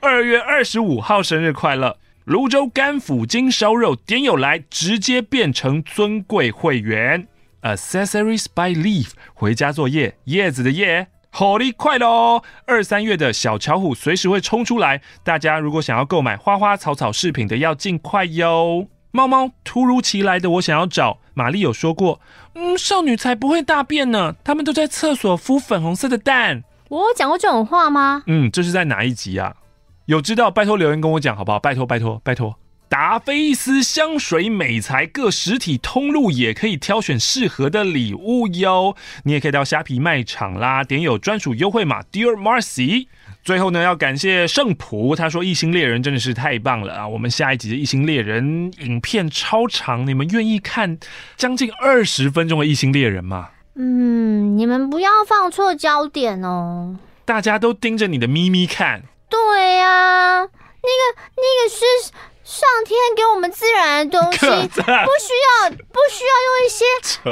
[0.00, 1.98] 二月二十五号生日快乐。
[2.24, 7.26] 泸州干府金烧肉点有来，直接变成尊贵会员
[7.62, 11.08] ，Accessories by Leaf 回家作业，叶子的叶。
[11.34, 12.42] 好利快喽！
[12.66, 18.86] 二三月的小巧虎随时会冲出来，大家如果想要购买花花草草饰品的，要尽快哟。
[19.12, 22.20] 猫猫突如其来的，我想要找玛丽有说过，
[22.54, 26.64] 嗯，少女才不会大便呢，他们都在厕所孵粉红色的蛋。
[26.90, 28.22] 我有讲过这种话吗？
[28.26, 29.56] 嗯，这是在哪一集啊？
[30.04, 31.58] 有知道拜托留言跟我讲好不好？
[31.58, 32.54] 拜托拜托拜托。
[32.92, 38.94] 达菲斯香水美材各实体通路也可以挑选适合的礼物哟。
[39.24, 43.06] 你也可以到虾皮卖场啦，点有专属优惠码 Dear Marcy。
[43.42, 47.08] 最后呢，要感谢圣普，他说《异星猎人》真的是太棒了啊！
[47.08, 50.98] 我们下一集的《异星猎人》影片超长，你们愿意看
[51.38, 53.48] 将近二十分钟的《异星猎人》吗？
[53.74, 56.98] 嗯，你们不要放错焦点哦。
[57.24, 59.04] 大家都盯着你的咪咪看。
[59.30, 62.12] 对呀，那个那个是。
[62.44, 66.84] 上天给我们自然的东西， 不需要不需要用一些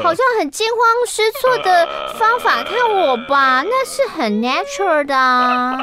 [0.02, 1.86] 好像很惊慌失措的
[2.18, 5.78] 方法看我吧，那是很 natural 的啊。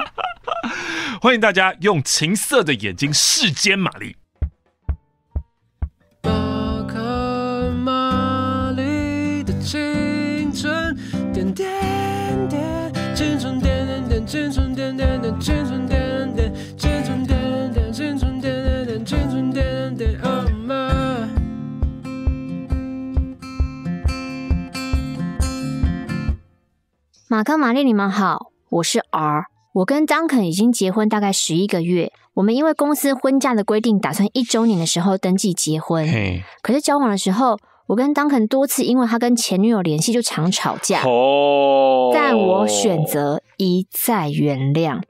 [1.21, 4.15] 欢迎大家用情色的眼睛世间玛丽。
[6.23, 6.99] 马卡
[7.83, 10.95] 玛丽的青春
[11.33, 14.66] 点点点，青春点点点，青春
[27.29, 29.47] 马克玛丽，你们好，我是 R。
[29.73, 32.13] 我跟 Duncan 已经结婚大概十一个月。
[32.35, 36.07] 我们因为公司婚假的规定，打算一周年的时候登记结婚。
[36.61, 41.01] 可是交往的时候，我跟 Duncan 多次因为他跟前女友联系就常吵架。
[41.01, 42.13] Oh.
[42.13, 45.01] 但我选择一再原谅。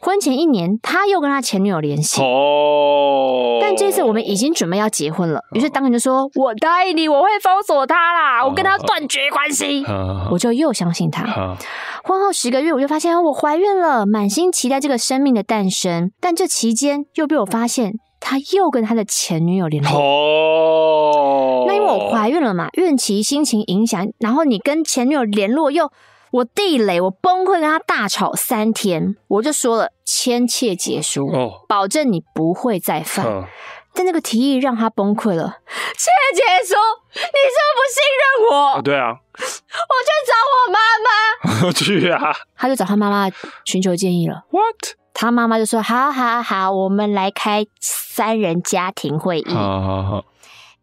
[0.00, 2.20] 婚前一年，他又跟他前女友联系。
[2.20, 9.84] 哦，但这次我们已经准备要结婚了，于是当人就说：“我答应你，我会封锁他啦，我跟他断绝关系。”
[10.30, 11.24] 我就又相信他。
[12.04, 16.12] 婚后十个月，我就发现我怀孕了，满心期待这个生命的诞生。
[16.20, 19.90] 但这期间又被我发现，他又跟他的前女友联络。
[19.92, 25.90] 哦，那因为我怀孕了嘛，孕期心情影响，然后你跟前女友联络又。
[26.36, 33.24] 我地雷，我崩溃，跟他大吵三天，我就说了签切结束，哦，保证你不会再犯。
[33.24, 33.44] 哦、
[33.94, 35.58] 但那个提议让他崩溃了。
[35.96, 36.74] 切结束，
[37.14, 38.66] 你是不是不信任我？
[38.74, 41.72] 啊对啊，我去找我妈妈。
[41.72, 42.36] 去啊！
[42.54, 43.34] 他就找他妈妈
[43.64, 44.44] 寻求建议了。
[44.50, 44.96] What？
[45.14, 49.54] 他妈妈就说：好好好，我们来开三人家庭会议。
[49.54, 50.24] 好好好。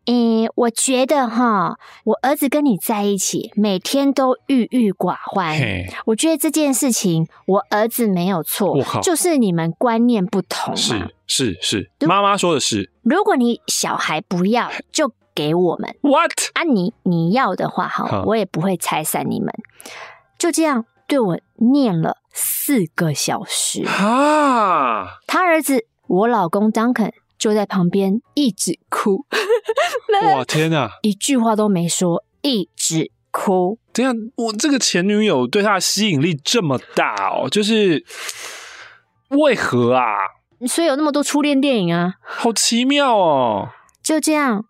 [0.05, 5.57] 嗯，我觉得哈，我儿子跟你在一起，每天都郁郁寡欢。
[5.57, 10.75] 嘿我觉得这件事情，我儿子没有错，就是你们观念不同。
[10.75, 12.91] 是是是，妈妈说的是。
[13.01, 15.95] 如果你小孩不要，就给我们。
[16.01, 16.31] What？
[16.53, 19.53] 啊你，你你要的话哈，我也不会拆散你们。
[20.37, 23.85] 就这样对我念了四个小时。
[23.85, 27.13] 啊，他儿子，我老公 Duncan。
[27.43, 29.25] 就在旁边一直哭，
[30.33, 33.77] 哇 天哪，一句话都没说，一直哭。
[33.91, 38.05] 这样，我这个前女友对他的吸引力这么大哦，就是
[39.31, 40.05] 为何啊？
[40.65, 43.67] 所以有那么多初恋电影啊，好奇妙哦。
[44.01, 44.63] 就这样，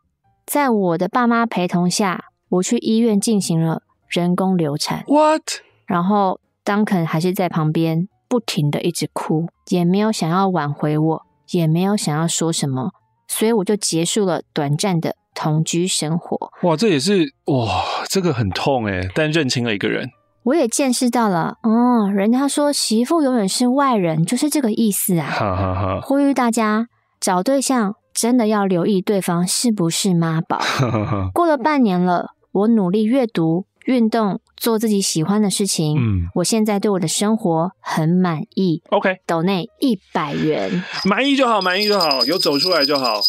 [0.47, 5.03] 在我的爸妈陪同下，我去医院进行了人工流产。
[5.05, 5.43] What？
[5.85, 11.25] 然后 Duncan 还是在旁边不停的一直哭，也没有想要挽回我。
[11.51, 12.91] 也没有想要说什么，
[13.27, 16.51] 所以我就结束了短暂的同居生活。
[16.63, 20.09] 哇，这也是哇，这个很痛诶，但认清了一个人，
[20.43, 22.09] 我也见识到了哦。
[22.11, 25.29] 人家说媳妇永远是外人，就是这个意思啊。
[25.29, 26.01] 哈哈哈。
[26.01, 26.87] 呼吁大家
[27.19, 30.57] 找对象，真的要留意对方是不是妈宝。
[30.59, 31.29] 哈哈哈。
[31.33, 33.65] 过了半年了，我努力阅读。
[33.85, 35.97] 运动，做自己喜欢的事情。
[35.97, 38.81] 嗯，我现在对我的生活很满意。
[38.89, 43.21] OK，斗内一百元，满意就好，满意就好，有走出来就好。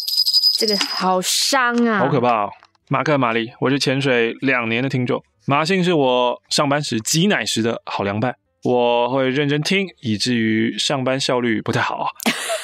[0.57, 2.49] 这个好伤啊，好可怕哦。
[2.87, 5.21] 马克玛丽，我是潜水两年的听众。
[5.47, 12.07] 马信是我上班时挤奶时的好凉拌，我会认真听，以至于上班效率不太好，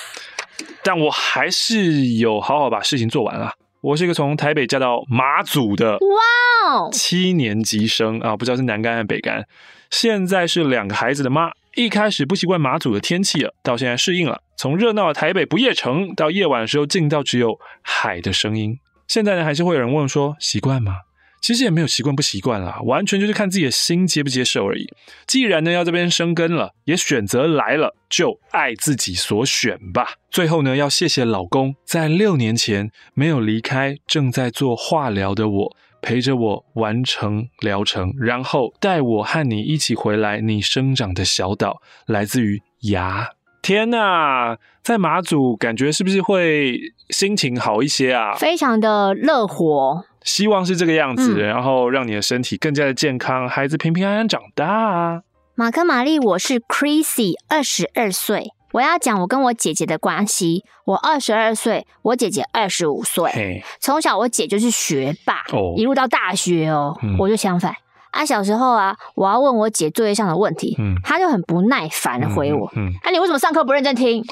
[0.84, 3.54] 但我还是有好好把事情做完了。
[3.82, 9.48] 我是一个从台北嫁到马祖的哇哦七年级生啊，不知道是南干还是北干。
[9.90, 14.44] 现在是两个孩子的妈，一开始不习惯马祖的天气了，到现在适应了。
[14.56, 18.78] 从热闹的台北不夜城，到夜晚的时候静到只有海的声音。
[19.08, 20.98] 现在呢，还是会有人问说习惯吗？
[21.42, 24.88] 其实也没有习惯不习惯啦，完全就是看自己的心接不接受而已。
[25.26, 30.14] 既然呢要这边生根了，也选择来了，就爱自己所选吧。
[30.30, 35.78] 最后呢，要谢谢老公，在六年前没有离开正在做化疗的我。
[36.04, 40.42] 陪着我完成疗程，然后带我和你一起回来。
[40.42, 43.30] 你生长的小岛来自于牙。
[43.62, 46.80] 天呐，在马祖感觉是不是会
[47.12, 48.34] 心情好一些啊？
[48.34, 55.24] 非常的乐活，希望是这个样子，嗯、然后让你的身体更加的健康，孩子平平安安长大。
[55.56, 58.52] 马克玛丽，我是 Chrissy，二十二岁。
[58.72, 60.64] 我要讲我跟我姐姐的关系。
[60.86, 63.64] 我二十二岁，我姐姐二十五岁。
[63.80, 67.74] 从小我姐就是学霸，哦、一路到大学哦，嗯、我就相反。
[68.12, 72.72] 啊，小时候啊，我要问我姐作业上的问题，嗯、她就很不耐烦的回我。
[72.76, 74.24] 嗯，嗯啊，你为什么上课不认真听？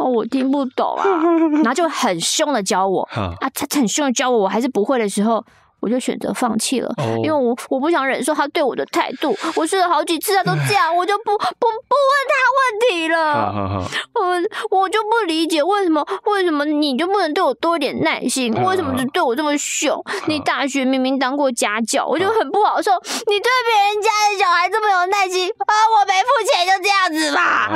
[0.00, 1.04] 嗯、哦，我听不懂啊，
[1.62, 3.08] 然后就很凶的教我。
[3.16, 5.44] 嗯、啊，他很凶的教我，我还是不会的时候。
[5.82, 9.34] 我就选择放弃了，哦、因为我我不想忍受他对我的态度。
[9.56, 13.88] 我试了好几次，他都这样，我就不不不问他问题了。
[14.12, 18.52] 我我就不理解为什么为什么你就不能对我多一点耐心？
[18.62, 19.98] 为什么就对我这么凶？
[20.28, 22.90] 你大学明明当过家教，我就很不好受。
[22.92, 25.72] 你对别人家的小孩这么有耐心啊？
[25.98, 27.70] 我没付钱就这样子吧。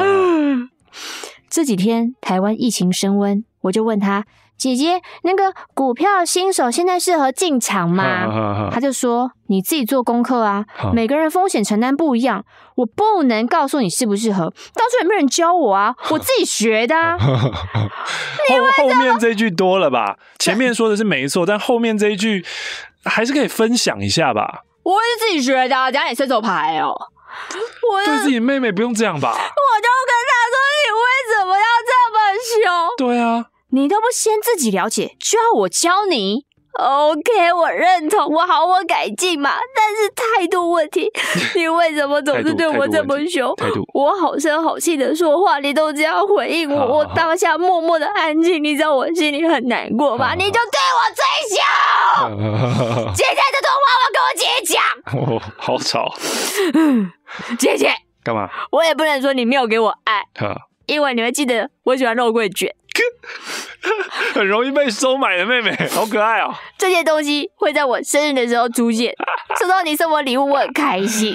[1.54, 4.24] 好这几天台湾疫情升温，我就问他。
[4.56, 8.70] 姐姐，那个股票新手现在适合进场吗？
[8.74, 12.44] 他就说你自己做功课啊，好每个人风险承担不一样，
[12.76, 14.52] 我不能告诉你适不适合。
[14.74, 17.16] 当初也没人教我啊， 我自己学的啊。
[17.22, 17.34] 后
[18.76, 20.16] 后面这句多了吧？
[20.38, 22.44] 前面说的是没错，但后面这一句
[23.04, 24.64] 还是可以分享一下吧。
[24.82, 26.94] 我是自己学的，讲你伸手牌哦。
[27.90, 29.30] 我对自己妹妹不用这样吧？
[29.30, 32.16] 我就跟他说，你为什么要这么
[32.62, 33.08] 凶？
[33.08, 33.46] 对啊。
[33.70, 36.46] 你都不先自己了解，就要我教你
[36.78, 39.50] ？OK，我认同，我好我改进嘛。
[39.74, 41.10] 但是态度问题，
[41.56, 43.52] 你为什么总是对我这么凶？
[43.56, 50.34] 态度，我好声好气的说话，你都这样回应我，好好好，我当下默默的安静，你知道我心里很难过吧？
[50.36, 51.24] 你就对我最
[51.56, 53.10] 凶。
[53.12, 54.80] 姐姐的童话我跟我姐姐讲。
[55.18, 56.14] 哦，好吵。
[57.58, 57.92] 姐姐
[58.22, 58.48] 干嘛？
[58.70, 60.54] 我也不能说你没有给我爱，好
[60.86, 62.74] 因为你会记得我喜欢肉桂卷。
[64.34, 66.52] 很容易被收买的妹妹，好可爱哦！
[66.76, 69.14] 这些东西会在我生日的时候出现，
[69.60, 71.34] 收到你送我礼物，我很开心。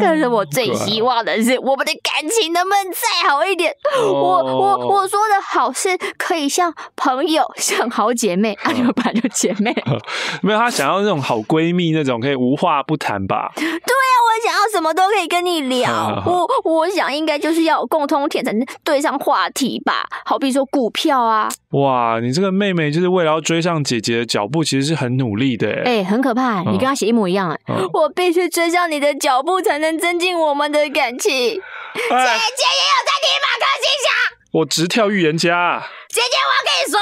[0.00, 3.72] 可是我最希望的是，我们的感情能不能再好一点？
[3.98, 9.74] 我我我说的好是可以像朋友，像好姐妹，啊，你们本来就姐妹。
[10.42, 13.52] 没有，她想要那种好闺蜜那种，可以无话不谈吧？
[13.56, 16.22] 对啊，我想要什么都可以跟你聊。
[16.26, 20.06] 我我想应该就是要有共同点才能对上话题吧？
[20.24, 20.66] 好比说。
[20.68, 21.48] 股票啊！
[21.80, 25.68] 哇，你这个妹妹就是为了要追上姐姐的脚步，其实是很努力的。
[25.84, 27.58] 哎、欸，很可怕，嗯、你跟她写一模一样。
[27.68, 31.30] 嗯、我必须追上你的脚步，才能增进我们的感情。
[31.32, 35.82] 哎、姐姐也有在听马克心想，我直跳预言家。
[36.08, 36.98] 姐姐，我跟你说，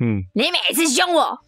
[0.00, 1.38] 嗯，你每次凶我。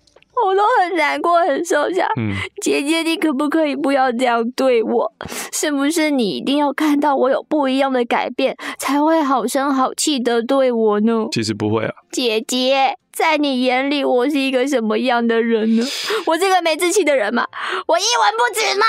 [0.45, 2.07] 我都很难过，很受伤。
[2.17, 2.33] 嗯，
[2.63, 5.13] 姐姐，你可不可以不要这样对我？
[5.53, 11.27] 是不是你一定要看到我有不一样的改变，才会好声好气的对我呢？
[11.33, 11.93] 其实不会啊。
[12.11, 15.85] 姐姐，在你眼里，我是一个什么样的人呢？
[16.27, 17.47] 我是个没志气的人吗？
[17.87, 18.85] 我一文不值吗？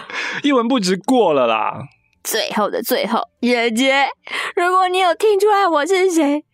[0.42, 1.88] 一文不值过了啦。
[2.26, 4.08] 最后的最后，姐姐，
[4.56, 6.44] 如果你有听出来我是谁，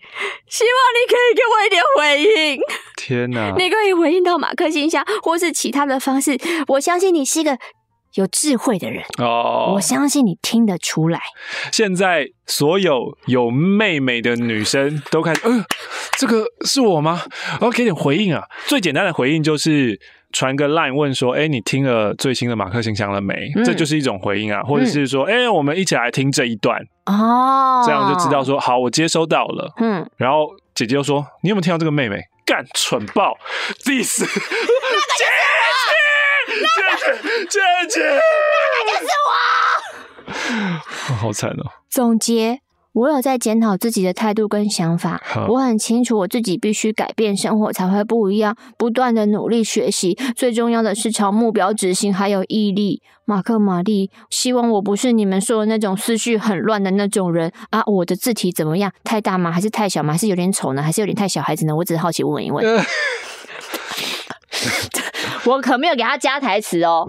[0.46, 2.60] 希望你可以给我一点回应。
[2.94, 3.52] 天哪！
[3.56, 6.38] 你可以回应到马克信箱，或是其他的方式。
[6.68, 7.56] 我相信你是一个
[8.16, 11.18] 有智慧的人哦，我相信你听得出来。
[11.72, 15.64] 现在所有有妹妹的女生都开始，呃，
[16.18, 17.22] 这个是我吗？
[17.60, 18.44] 我要给点回应啊！
[18.66, 19.98] 最简单的回应就是。
[20.32, 26.80] 传个 line 问说：“哎、欸，你听了最新的马克信箱了没？”嗯、这就是一种回应啊，或者是说：“哎、我们一起来听这一段。
[27.06, 32.20] 哦，这样就知道说好，我接收到了。”嗯，然后姐姐又说：“你有没有听到这个妹妹？
[32.44, 33.36] 干蠢爆
[33.84, 35.24] ？This 姐姐，
[36.48, 36.64] 姐
[36.98, 37.12] 姐，
[37.48, 38.00] 姐姐，
[38.74, 39.12] 那个就是
[41.08, 42.60] 我， 好惨哦。”总结：
[42.92, 48.54] 我有在检讨自己的态度跟想法，我很清楚我自己必须改变，生活才会不一样。
[48.76, 53.00] 不断的努力学习，最重要的是朝目标执行，还有毅力。
[53.24, 57.82] 马克玛丽，希望我不是你们说的那种思绪很乱的那种人啊！
[57.86, 58.92] 我的字体怎么样？
[59.04, 59.50] 太大吗？
[59.50, 60.12] 还是太小吗？
[60.12, 60.82] 还是有点丑呢？
[60.82, 61.74] 还是有点太小孩子呢？
[61.74, 62.64] 我只是好奇问问一问。
[65.46, 67.08] 我可没有给他加台词哦，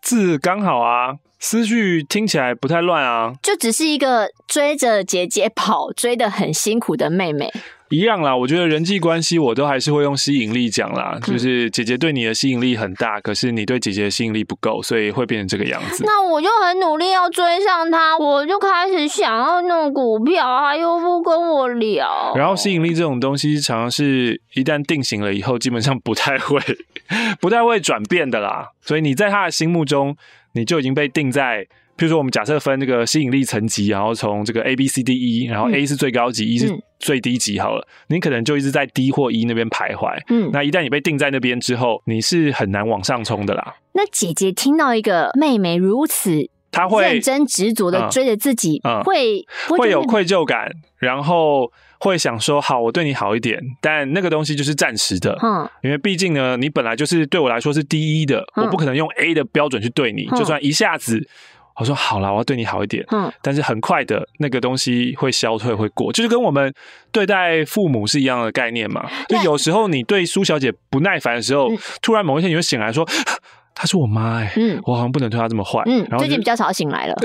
[0.00, 1.16] 字刚好啊。
[1.40, 7.50] 思绪听起来不太乱啊，就只是一个追着姐姐跑，追得很辛苦的妹妹。
[7.88, 16.04] 一样啦，我觉得人际关系我都还是会用吸引力讲啦，就是姐姐对你的吸引力很大，可是你对姐姐的吸引力不够，所以会变成这个样子。
[16.06, 22.32] 那我就很努力要追上她，我就开始想要弄股票，她又不跟我聊。
[22.36, 26.60] 然后吸引力这种东西，常常是一旦定型了以后，基本上不太会
[27.40, 28.68] 不太会转变的啦。
[28.82, 30.16] 所以你在她的心目中，
[30.52, 31.66] 你就已经被定在。
[31.98, 37.58] 譬如说，我们假设分这个吸引力层级，然后从这个 A B C D E，然后 A 是最高级，E、嗯、是最低级。
[37.58, 40.18] 好了，你可能就一直在 D 或 E 那边徘徊。
[40.30, 43.76] 嗯，那一旦你被定在那边之后，你是很难往上冲的啦。
[43.92, 53.60] 那姐姐听到一个妹妹如此，她会认真执着的追着自己，嗯、会会有愧疚感，然后会想说：好，我对你好一点。
[53.80, 61.28] 但那个东西就是暂时的，嗯，因为毕竟呢，你本来就是对我来说是第一的，嗯、我不可能用 A 的标准去对你，嗯、就算一下子。
[61.76, 63.02] 我说好了，我要对你好一点。
[63.10, 66.70] 嗯，但是很快的那个东西会消退，会过，就是跟我们
[67.10, 69.08] 对待父母是一样的概念嘛。
[69.28, 73.08] 就有时候你对苏小姐不耐烦的时候，嗯、突然某一天你会醒来说
[73.80, 77.14] ：“她是我妈哎、欸，嗯，我好像不能对她这么坏。”嗯，然后最近比较少醒来了，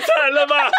[0.00, 0.70] 惨了吧？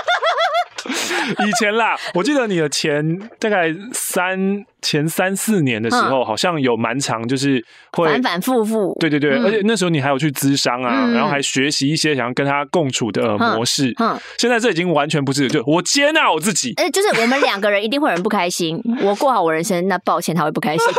[1.46, 8.98] 以前啦，我记得你的前大概三前三四年的时候，好像有蛮长，就是会反反复复。
[9.00, 13.94] 对对对，而且那时候你还有去咨商啊，然后还学习一些想要跟他共处的模式。
[14.00, 16.74] 嗯现在这已经完全不是，就我接纳我自己。
[16.78, 20.88] 哎，就是我们两个人一定会有人不开心，我过好我人生，那抱歉他会不开心。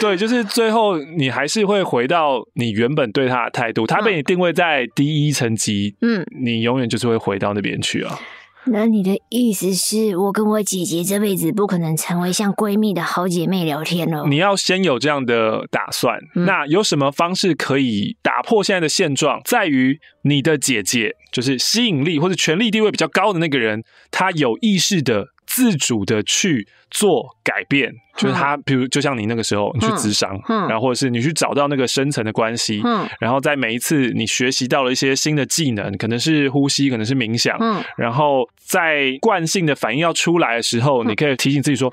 [0.00, 3.86] 对，就是最后你还是会回到你原本对他的态度。
[3.86, 8.18] 他被你定位在第一层级，嗯，你永远就是会回到那边去啊。
[8.66, 14.24] 那你的意思是我跟我姐姐这辈子不可能成为像闺蜜的好姐妹聊天了？
[14.26, 16.18] 你要先有这样的打算。
[16.34, 19.40] 嗯、那有什么方式可以打破现在的现状？
[19.44, 25.33] 在于你的姐姐，就是吸引力或者权力地位比较高的那个人，他有意识的。
[25.46, 32.80] 自主的去做改变，就是他，比如就像你那个时候，你去咨商，然后或者是你去找到那个深层的关系，
[33.20, 37.58] 然后在每一次你学习到了一些新的技能，可能是呼吸，可能是冥想，
[37.96, 41.92] 然后在惯性的反应要出来的时候，你可以提醒自己说，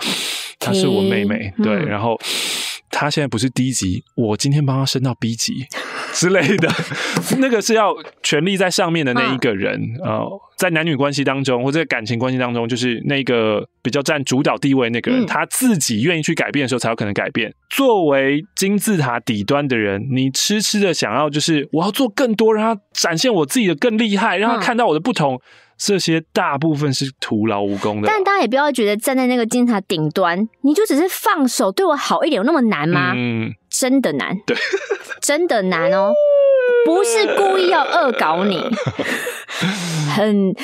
[0.60, 2.20] 她是我妹妹，对，然后
[2.92, 5.66] 她现在不是 D 级，我今天帮他升到 B 级
[6.14, 6.70] 之类的，
[7.40, 10.26] 那个是要权力在上面的那一个人啊。
[10.58, 17.52] 在男女关系当中，或者感情关系当中，就是那个比较占主导地位那个人，嗯、他自己愿意去改变的时候，才有可能改变。
[17.68, 25.40] 作为金字塔底端的人，你痴痴的想要，就是我要做更多，让他展现我自己的更厉害，让他看到我的不同，嗯、
[25.84, 28.08] 这些大部分是徒劳无功的。
[28.08, 33.14] 但大家也不要觉得站在那个金字塔顶端，你就只是放手对我好一点，有那么难吗？
[33.16, 34.56] 嗯，真的难，对，
[35.20, 36.14] 真的难哦。
[36.86, 38.62] 不是故意要恶搞你，
[40.14, 40.56] 很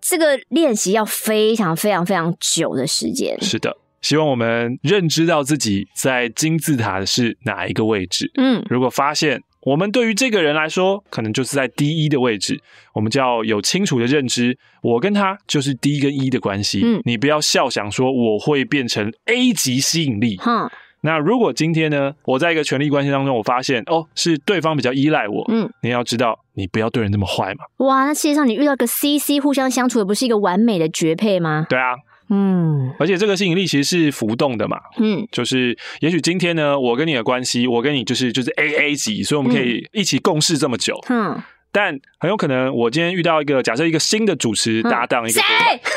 [0.00, 3.36] 这个练习要非常非常非常久的时间。
[3.42, 8.30] 是的，希望我们认知到自己在金字塔的是哪一个位置。
[8.36, 12.60] 嗯，如果发现我们对于这个人来说，可能就是在 D 一的位置，
[12.94, 16.80] 我们就要有清楚的认知，我跟他就是 D 跟 E 的关系。
[16.82, 20.38] 嗯，你不要笑想说我会变成 A 级吸引力。
[20.46, 20.70] 嗯。
[21.02, 27.64] 那如果今天呢，我在一个权力关系当中，我发现哦，是对方比较依赖我，嗯，你要知道，你不要对人那么坏嘛。
[27.78, 31.64] 哇，那世界上你遇到个 CC 互相相处的，不是一个完美的绝配吗？
[31.70, 31.94] 对啊，
[32.30, 45.44] 嗯，而且这个吸引力其实是浮动的嘛，嗯，就是也许今天呢，我跟你的关系，我跟你就是就是 AA 级，所以我们可以一起共事这么久，嗯，但很有可能我今天遇到一个假设一个新的主持搭档，一个谁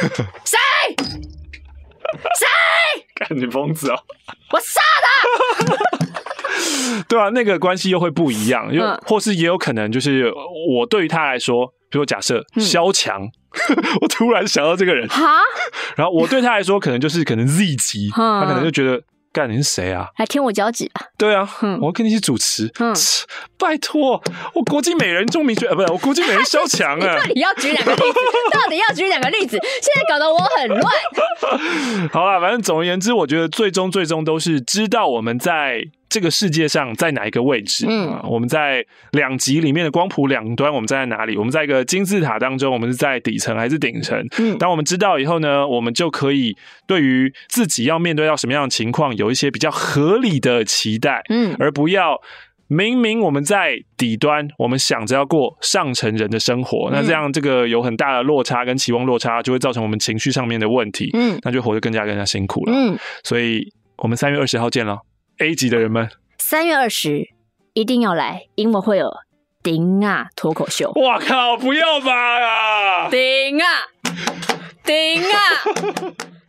[0.44, 0.58] 谁。
[2.14, 2.46] 谁？
[3.16, 3.96] 看你疯子哦！
[4.52, 5.08] 我杀他！
[7.08, 10.32] 对啊，那个关系又会不一样，又、嗯、或是也有可能就是
[10.68, 13.30] 我对于他来说，比如假设萧强，嗯、
[14.02, 15.40] 我突然想到这个人哈，
[15.96, 19.02] 然后我对他来说可能就是可能 Z 级，嗯、他可能就觉得。
[19.34, 20.06] 干，你是谁啊？
[20.20, 21.02] 来舔我脚趾吧！
[21.18, 22.72] 对啊，嗯、我要跟你一起主持。
[22.78, 22.94] 嗯，
[23.58, 24.22] 拜托，
[24.54, 27.18] 我国际美人钟明轩，呃，不是，我国际美人萧强啊！
[27.18, 28.20] 到底要举两个例子？
[28.54, 29.58] 到底要举两个例子？
[29.82, 32.10] 现在搞得我很乱。
[32.12, 35.84] 好了，反正总而言之，我觉得最终最终都是知道我们在
[36.14, 37.88] 这个世界上在哪一个位置？
[37.90, 41.36] 嗯，我们在两极里面的光谱两端，我们站在哪里？
[41.36, 44.24] 我们在一个金字塔当中，我们是在底层还是顶层？
[44.38, 52.22] 嗯，当我们知道以后呢，我们就可以对于自己要面对到什么样的情况，有一些比较合理的期待，嗯，而不要。
[52.68, 63.68] 明明我们在底端，我们想着要过上层人的生活，那这样这个有很大的落差跟期望落差，就会造成我们情绪上面的问题，嗯，那就活得更加更加辛苦了，嗯，所以
[63.98, 64.98] 我们三月二十号见了
[65.40, 67.30] A 级的人们，三月二十
[67.74, 69.12] 一定要来，因为会有
[69.62, 72.14] 顶啊脱口秀，哇靠，不要吧。
[72.14, 73.68] 啊，顶啊
[74.84, 75.38] 顶啊。